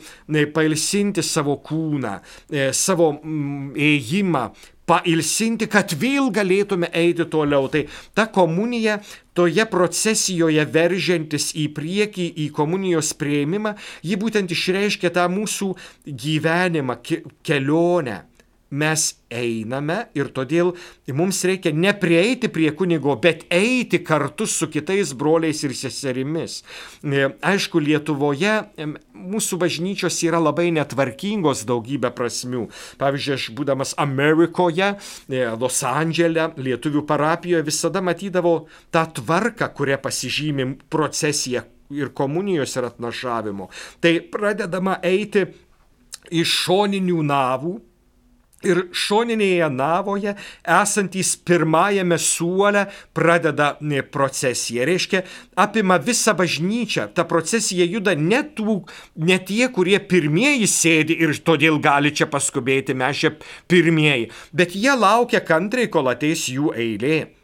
pailsinti 0.53 1.25
savo 1.25 1.57
kūną, 1.65 2.19
e, 2.45 2.69
savo 2.77 3.15
ėjimą, 3.73 4.43
pailsinti, 4.91 5.69
kad 5.71 5.95
vėl 5.95 6.31
galėtume 6.35 6.91
eiti 6.91 7.27
toliau. 7.31 7.69
Tai 7.71 7.85
ta 8.17 8.27
komunija 8.27 8.99
toje 9.37 9.63
procesijoje 9.71 10.65
veržiantis 10.73 11.51
į 11.55 11.69
priekį, 11.75 12.27
į 12.43 12.49
komunijos 12.55 13.13
prieimimą, 13.19 13.75
ji 14.03 14.19
būtent 14.19 14.51
išreiškia 14.51 15.13
tą 15.15 15.29
mūsų 15.31 15.71
gyvenimą, 16.25 16.99
kelionę 17.47 18.17
mes 18.71 19.03
einame 19.31 19.97
ir 20.15 20.31
todėl 20.35 20.71
mums 21.15 21.41
reikia 21.47 21.73
neprieiti 21.75 22.49
prie 22.51 22.71
kunigo, 22.75 23.17
bet 23.21 23.43
eiti 23.51 23.99
kartu 24.03 24.47
su 24.47 24.69
kitais 24.71 25.11
broliais 25.17 25.63
ir 25.67 25.75
seserimis. 25.75 26.61
E, 27.03 27.27
aišku, 27.51 27.81
Lietuvoje 27.83 28.53
mūsų 29.15 29.59
bažnyčios 29.61 30.21
yra 30.25 30.39
labai 30.41 30.69
netvarkingos 30.75 31.65
daugybę 31.69 32.13
prasmių. 32.15 32.67
Pavyzdžiui, 33.01 33.35
aš 33.35 33.49
būdamas 33.57 33.93
Amerikoje, 34.01 34.93
e, 35.27 35.43
Los 35.59 35.83
Andželė, 35.87 36.51
lietuvių 36.55 37.05
parapijoje 37.07 37.67
visada 37.67 38.01
matydavau 38.03 38.65
tą 38.93 39.05
tvarką, 39.19 39.67
kurią 39.75 39.99
pasižymė 40.01 40.71
procesija 40.91 41.65
ir 41.91 42.13
komunijos 42.15 42.75
ir 42.77 42.87
atnašavimo. 42.87 43.67
Tai 43.99 44.13
pradedama 44.31 44.97
eiti 45.03 45.45
iš 46.31 46.53
šoninių 46.65 47.23
navų, 47.27 47.73
Ir 48.67 48.83
šoninėje 48.93 49.69
navoje 49.73 50.35
esantys 50.69 51.33
pirmajame 51.47 52.17
suole 52.21 52.85
pradeda 53.17 53.73
procesiją. 54.13 54.85
Reiškia, 54.85 55.23
apima 55.55 55.97
visą 55.97 56.35
bažnyčią. 56.37 57.09
Ta 57.15 57.25
procesija 57.25 57.87
juda 57.89 58.13
ne, 58.15 58.43
tų, 58.43 58.81
ne 59.17 59.39
tie, 59.41 59.65
kurie 59.73 59.97
pirmieji 59.99 60.69
sėdi 60.69 61.17
ir 61.25 61.33
todėl 61.41 61.81
gali 61.81 62.13
čia 62.13 62.29
paskubėti, 62.29 62.93
mes 62.93 63.25
čia 63.25 63.35
pirmieji. 63.71 64.29
Bet 64.53 64.77
jie 64.77 64.93
laukia 64.93 65.41
kantriai, 65.41 65.89
kol 65.89 66.13
ateis 66.13 66.47
jų 66.51 66.75
eilė. 66.77 67.40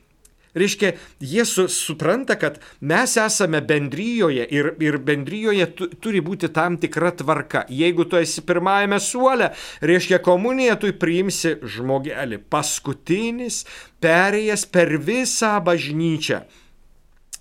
Reiškia, 0.58 0.94
jie 1.22 1.46
su, 1.46 1.68
supranta, 1.72 2.38
kad 2.40 2.60
mes 2.82 3.16
esame 3.22 3.62
bendryjoje 3.62 4.48
ir, 4.52 4.72
ir 4.84 5.00
bendryjoje 5.08 5.70
tu, 5.78 5.90
turi 6.02 6.22
būti 6.24 6.52
tam 6.54 6.80
tikra 6.82 7.14
tvarka. 7.18 7.66
Jeigu 7.70 8.08
tu 8.10 8.20
esi 8.20 8.44
pirmajame 8.48 9.00
suole, 9.04 9.52
reiškia 9.82 10.22
komuniją 10.26 10.78
tu 10.82 10.94
priimsi 10.98 11.58
žmogelį, 11.78 12.42
paskutinis 12.50 13.64
perėjęs 14.04 14.68
per 14.74 14.98
visą 15.02 15.58
bažnyčią 15.64 16.46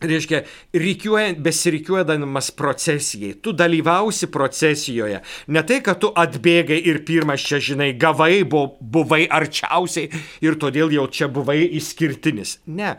reiškia, 0.00 0.42
reikiuojant, 0.76 1.38
besirikiuodamas 1.40 2.50
procesijai, 2.50 3.34
tu 3.40 3.52
dalyvausi 3.56 4.28
procesijoje. 4.32 5.22
Ne 5.48 5.62
tai, 5.66 5.80
kad 5.84 6.00
tu 6.02 6.10
atbėgai 6.12 6.78
ir 6.90 7.00
pirmas 7.08 7.44
čia, 7.46 7.60
žinai, 7.62 7.92
gavai, 7.98 8.42
buvai 8.44 9.24
arčiausiai 9.38 10.10
ir 10.44 10.58
todėl 10.60 10.92
jau 10.92 11.06
čia 11.08 11.30
buvai 11.32 11.62
išskirtinis. 11.80 12.58
Ne, 12.66 12.96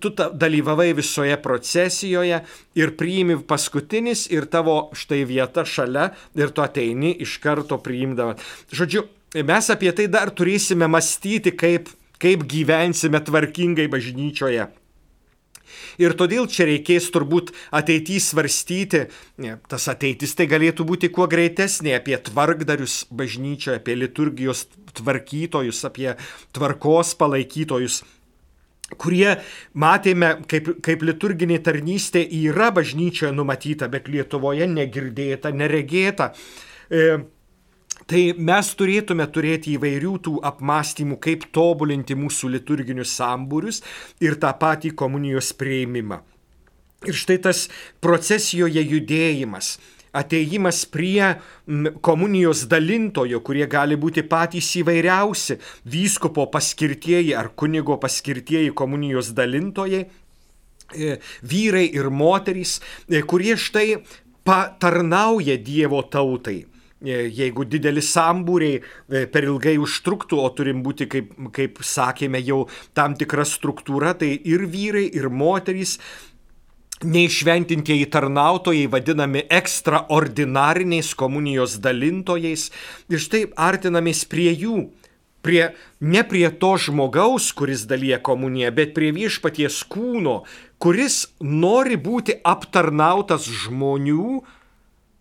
tu 0.00 0.12
dalyvavai 0.14 0.92
visoje 0.96 1.36
procesijoje 1.42 2.40
ir 2.78 2.94
priimi 2.98 3.38
paskutinis 3.42 4.26
ir 4.30 4.46
tavo 4.50 4.78
štai 4.94 5.24
vieta 5.26 5.66
šalia 5.66 6.12
ir 6.38 6.54
tu 6.54 6.62
ateini 6.62 7.16
iš 7.26 7.38
karto 7.42 7.80
priimdama. 7.82 8.38
Žodžiu, 8.70 9.06
mes 9.42 9.70
apie 9.74 9.92
tai 9.92 10.06
dar 10.10 10.30
turėsime 10.30 10.86
mąstyti, 10.90 11.56
kaip, 11.58 11.90
kaip 12.22 12.46
gyvensime 12.46 13.18
tvarkingai 13.26 13.90
bažnyčioje 13.90 14.70
Ir 16.02 16.16
todėl 16.18 16.48
čia 16.50 16.68
reikės 16.68 17.08
turbūt 17.14 17.52
ateityje 17.74 18.24
svarstyti, 18.28 19.04
tas 19.70 19.88
ateitis 19.92 20.34
tai 20.38 20.48
galėtų 20.50 20.86
būti 20.88 21.12
kuo 21.12 21.28
greitesnė 21.30 21.96
apie 21.98 22.18
tvarkdarius 22.30 23.04
bažnyčioje, 23.10 23.80
apie 23.80 23.96
liturgijos 23.98 24.66
tvarkytojus, 24.96 25.84
apie 25.88 26.14
tvarkos 26.56 27.16
palaikytojus 27.20 28.02
kurie 28.94 29.32
matėme, 29.74 30.28
kaip, 30.46 30.76
kaip 30.84 31.02
liturginė 31.02 31.58
tarnystė 31.64 32.22
yra 32.22 32.70
bažnyčioje 32.74 33.32
numatyta, 33.34 33.88
bet 33.90 34.06
Lietuvoje 34.12 34.68
negirdėta, 34.70 35.50
neregėta. 35.50 36.30
E, 36.86 37.26
Tai 38.06 38.20
mes 38.38 38.68
turėtume 38.78 39.24
turėti 39.34 39.72
įvairių 39.74 40.12
tų 40.22 40.36
apmąstymų, 40.46 41.16
kaip 41.18 41.48
tobulinti 41.54 42.14
mūsų 42.14 42.52
liturginius 42.54 43.16
sambūrius 43.18 43.80
ir 44.22 44.36
tą 44.38 44.52
patį 44.60 44.92
komunijos 44.94 45.50
prieimimą. 45.58 46.20
Ir 47.06 47.18
štai 47.18 47.40
tas 47.42 47.64
procesijoje 48.02 48.84
judėjimas, 48.92 49.72
ateimas 50.16 50.84
prie 50.86 51.32
komunijos 52.06 52.62
dalintojo, 52.70 53.42
kurie 53.42 53.66
gali 53.66 53.98
būti 53.98 54.22
patys 54.22 54.70
įvairiausi- 54.78 55.58
vyskupo 55.96 56.46
paskirtieji 56.46 57.34
ar 57.34 57.50
kunigo 57.58 57.98
paskirtieji 57.98 58.70
komunijos 58.70 59.34
dalintojai, 59.34 60.06
e, 60.94 61.18
vyrai 61.42 61.90
ir 61.92 62.10
moterys, 62.10 62.80
e, 63.10 63.20
kurie 63.22 63.56
štai 63.56 63.98
patarnauja 64.44 65.58
Dievo 65.58 66.02
tautai. 66.08 66.75
E, 67.04 67.26
jeigu 67.28 67.66
dideli 67.68 68.00
sambūriai 68.00 68.78
e, 68.80 69.26
per 69.28 69.44
ilgai 69.44 69.74
užtruktų, 69.76 70.38
o 70.40 70.48
turim 70.56 70.80
būti, 70.84 71.04
kaip, 71.12 71.34
kaip 71.52 71.82
sakėme, 71.84 72.40
jau 72.40 72.62
tam 72.96 73.12
tikra 73.20 73.44
struktūra, 73.44 74.14
tai 74.16 74.30
ir 74.48 74.64
vyrai, 74.72 75.04
ir 75.12 75.28
moterys 75.28 75.98
neišventintieji 77.04 78.06
tarnautojai 78.08 78.86
vadinami 78.88 79.44
ekstraordinariniais 79.52 81.12
komunijos 81.20 81.76
dalintojais. 81.84 82.70
Ir 83.12 83.20
štai 83.20 83.42
artinamės 83.60 84.24
prie 84.32 84.48
jų, 84.56 84.86
prie, 85.44 85.74
ne 86.00 86.24
prie 86.24 86.48
to 86.48 86.72
žmogaus, 86.80 87.50
kuris 87.52 87.84
dalyja 87.84 88.22
komuniją, 88.24 88.72
bet 88.72 88.96
prie 88.96 89.12
viešpaties 89.12 89.82
kūno, 89.92 90.46
kuris 90.80 91.26
nori 91.44 92.00
būti 92.00 92.40
aptarnautas 92.40 93.44
žmonių, 93.66 94.40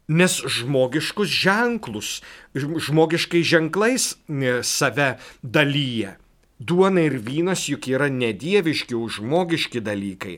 nes 0.07 0.41
žmogiškus 0.57 1.29
ženklus, 1.29 2.19
žmogiškai 2.55 3.41
ženklais 3.43 4.15
e, 4.27 4.59
save 4.63 5.15
dalyja. 5.41 6.17
Duona 6.59 7.03
ir 7.03 7.17
vynas 7.19 7.65
juk 7.67 7.89
yra 7.91 8.07
nedieviški, 8.11 8.95
žmogiški 9.17 9.81
dalykai 9.83 10.37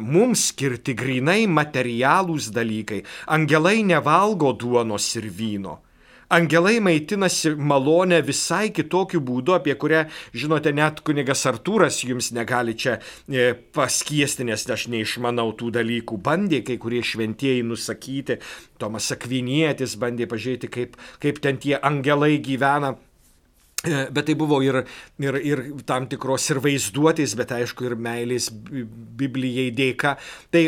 mums 0.00 0.48
skirti 0.50 0.94
grinai 0.96 1.44
materialūs 1.46 2.50
dalykai. 2.54 3.02
Angelai 3.28 3.82
nevalgo 3.84 4.52
duonos 4.56 5.06
ir 5.20 5.28
vyno. 5.28 5.83
Angelai 6.28 6.80
maitinasi 6.80 7.54
malonę 7.58 8.20
visai 8.24 8.70
kitokiu 8.74 9.20
būdu, 9.24 9.54
apie 9.58 9.74
kurią, 9.80 10.04
žinote, 10.32 10.72
net 10.72 11.02
kunigas 11.04 11.44
Artūras 11.50 12.00
jums 12.06 12.30
negali 12.36 12.76
čia 12.78 12.96
e, 13.28 13.52
paskiesti, 13.54 14.46
nes 14.48 14.64
aš 14.64 14.88
neišmanau 14.92 15.52
tų 15.58 15.72
dalykų. 15.78 16.20
Bandė 16.24 16.62
kai 16.64 16.78
kurie 16.80 17.02
šventieji 17.04 17.64
nusakyti, 17.68 18.38
Tomas 18.80 19.10
Akvinietis 19.14 19.98
bandė 20.00 20.28
pažiūrėti, 20.30 20.72
kaip, 20.72 20.96
kaip 21.22 21.42
ten 21.44 21.60
tie 21.60 21.76
angelai 21.76 22.38
gyvena. 22.42 22.94
E, 23.84 24.06
bet 24.08 24.24
tai 24.24 24.34
buvo 24.40 24.62
ir, 24.64 24.80
ir, 25.20 25.36
ir 25.44 25.62
tam 25.84 26.08
tikros 26.08 26.48
ir 26.54 26.62
vaizduotės, 26.64 27.36
bet 27.36 27.52
aišku 27.52 27.84
ir 27.84 27.98
meilės 28.00 28.48
Biblijai 28.50 29.68
dėka. 29.76 30.16
Tai, 30.48 30.64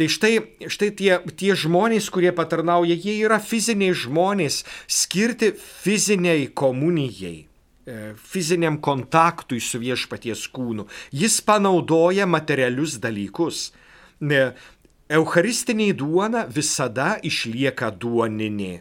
tai 0.00 0.08
štai, 0.08 0.32
štai 0.72 0.88
tie, 0.96 1.12
tie 1.36 1.52
žmonės, 1.52 2.08
kurie 2.08 2.32
patarnauja, 2.32 2.96
jie 2.96 3.18
yra 3.20 3.36
fiziniai 3.36 3.92
žmonės, 3.92 4.62
skirti 4.88 5.52
fiziniai 5.52 6.46
komunijai 6.56 7.36
e, 7.44 7.98
fiziniam 8.16 8.80
kontaktui 8.80 9.60
su 9.60 9.82
viešpaties 9.82 10.46
kūnu. 10.56 10.88
Jis 11.12 11.42
panaudoja 11.44 12.24
materialius 12.24 12.96
dalykus. 13.02 13.66
Eucharistinė 15.10 15.90
duona 16.00 16.46
visada 16.48 17.18
išlieka 17.20 17.92
duoninė. 17.92 18.78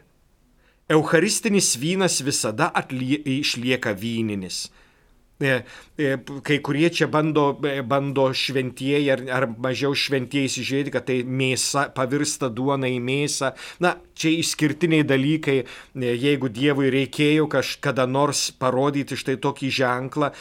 Eucharistinis 0.90 1.76
vynas 1.78 2.16
visada 2.26 2.72
atlie, 2.74 3.20
išlieka 3.22 3.92
vyninis. 3.94 4.70
E, 5.42 5.64
e, 5.98 6.18
kai 6.44 6.58
kurie 6.60 6.90
čia 6.92 7.08
bando, 7.08 7.54
e, 7.64 7.80
bando 7.82 8.26
šventieji 8.36 9.08
ar, 9.14 9.22
ar 9.32 9.46
mažiau 9.64 9.96
šventieji 9.96 10.50
įsižiūrėti, 10.50 10.92
kad 10.92 11.06
tai 11.08 11.22
mėsa 11.24 11.86
pavirsta 11.96 12.50
duona 12.52 12.90
į 12.92 12.98
mėsą. 13.00 13.54
Na, 13.80 13.94
čia 14.20 14.34
išskirtiniai 14.42 15.08
dalykai, 15.08 15.62
jeigu 15.96 16.52
Dievui 16.52 16.92
reikėjo 16.92 17.48
kažkada 17.56 18.04
nors 18.04 18.50
parodyti 18.52 19.16
štai 19.16 19.38
tokį 19.40 19.72
ženklą, 19.80 20.34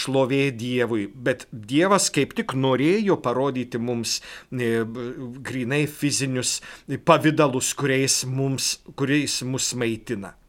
šlovė 0.00 0.42
Dievui. 0.56 1.04
Bet 1.12 1.44
Dievas 1.52 2.08
kaip 2.08 2.32
tik 2.40 2.56
norėjo 2.56 3.20
parodyti 3.20 3.76
mums 3.76 4.22
grinai 4.48 5.84
fizinius 5.84 6.62
pavydalus, 7.04 7.74
kuriais, 7.76 8.22
mums, 8.24 8.78
kuriais 8.96 9.42
mus 9.44 9.74
maitina. 9.76 10.39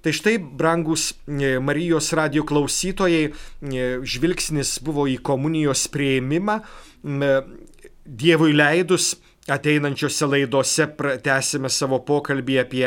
Tai 0.00 0.12
štai, 0.16 0.38
brangus 0.38 1.12
e, 1.28 1.58
Marijos 1.60 2.12
radio 2.16 2.40
klausytojai, 2.48 3.24
e, 3.28 3.88
žvilgsnis 4.00 4.78
buvo 4.80 5.04
į 5.04 5.18
komunijos 5.20 5.82
prieimimą. 5.92 6.54
E, 7.04 7.32
Dievui 8.10 8.54
leidus 8.56 9.12
ateinančiose 9.52 10.26
laidose 10.26 10.86
tęsime 11.24 11.68
savo 11.70 11.98
pokalbį 12.06 12.56
apie 12.62 12.86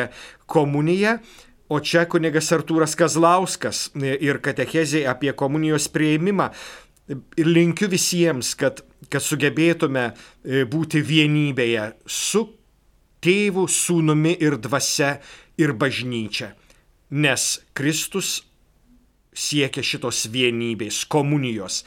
komuniją. 0.50 1.20
O 1.70 1.78
čia 1.80 2.08
kunigas 2.10 2.50
Artūras 2.56 2.98
Kazlauskas 2.98 3.86
ir 4.02 4.42
katechezė 4.44 5.06
apie 5.10 5.32
komunijos 5.38 5.86
prieimimą. 5.94 6.50
Ir 7.38 7.48
linkiu 7.48 7.88
visiems, 7.94 8.56
kad, 8.58 8.82
kad 9.10 9.24
sugebėtume 9.24 10.10
būti 10.70 11.02
vienybėje 11.06 11.88
su 12.10 12.44
tėvu, 13.24 13.70
sūnumi 13.70 14.36
ir 14.44 14.58
dvasia 14.66 15.16
ir 15.62 15.78
bažnyčia 15.78 16.52
nes 17.14 17.62
Kristus 17.78 18.42
siekia 19.34 19.84
šitos 19.86 20.26
vienybės, 20.34 21.04
komunijos 21.06 21.84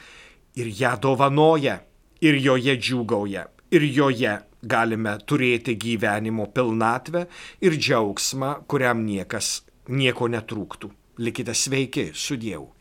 ir 0.55 0.71
ją 0.71 0.95
dovanoja, 1.03 1.81
ir 2.23 2.39
joje 2.39 2.77
džiūgauja, 2.79 3.43
ir 3.75 3.83
joje 3.83 4.37
galime 4.63 5.17
turėti 5.27 5.75
gyvenimo 5.77 6.47
pilnatvę 6.55 7.27
ir 7.61 7.75
džiaugsmą, 7.75 8.53
kuriam 8.71 9.03
niekas 9.05 9.61
nieko 9.91 10.31
netrūktų. 10.31 10.91
Likite 11.19 11.53
sveiki 11.53 12.11
su 12.13 12.37
Dievu. 12.37 12.76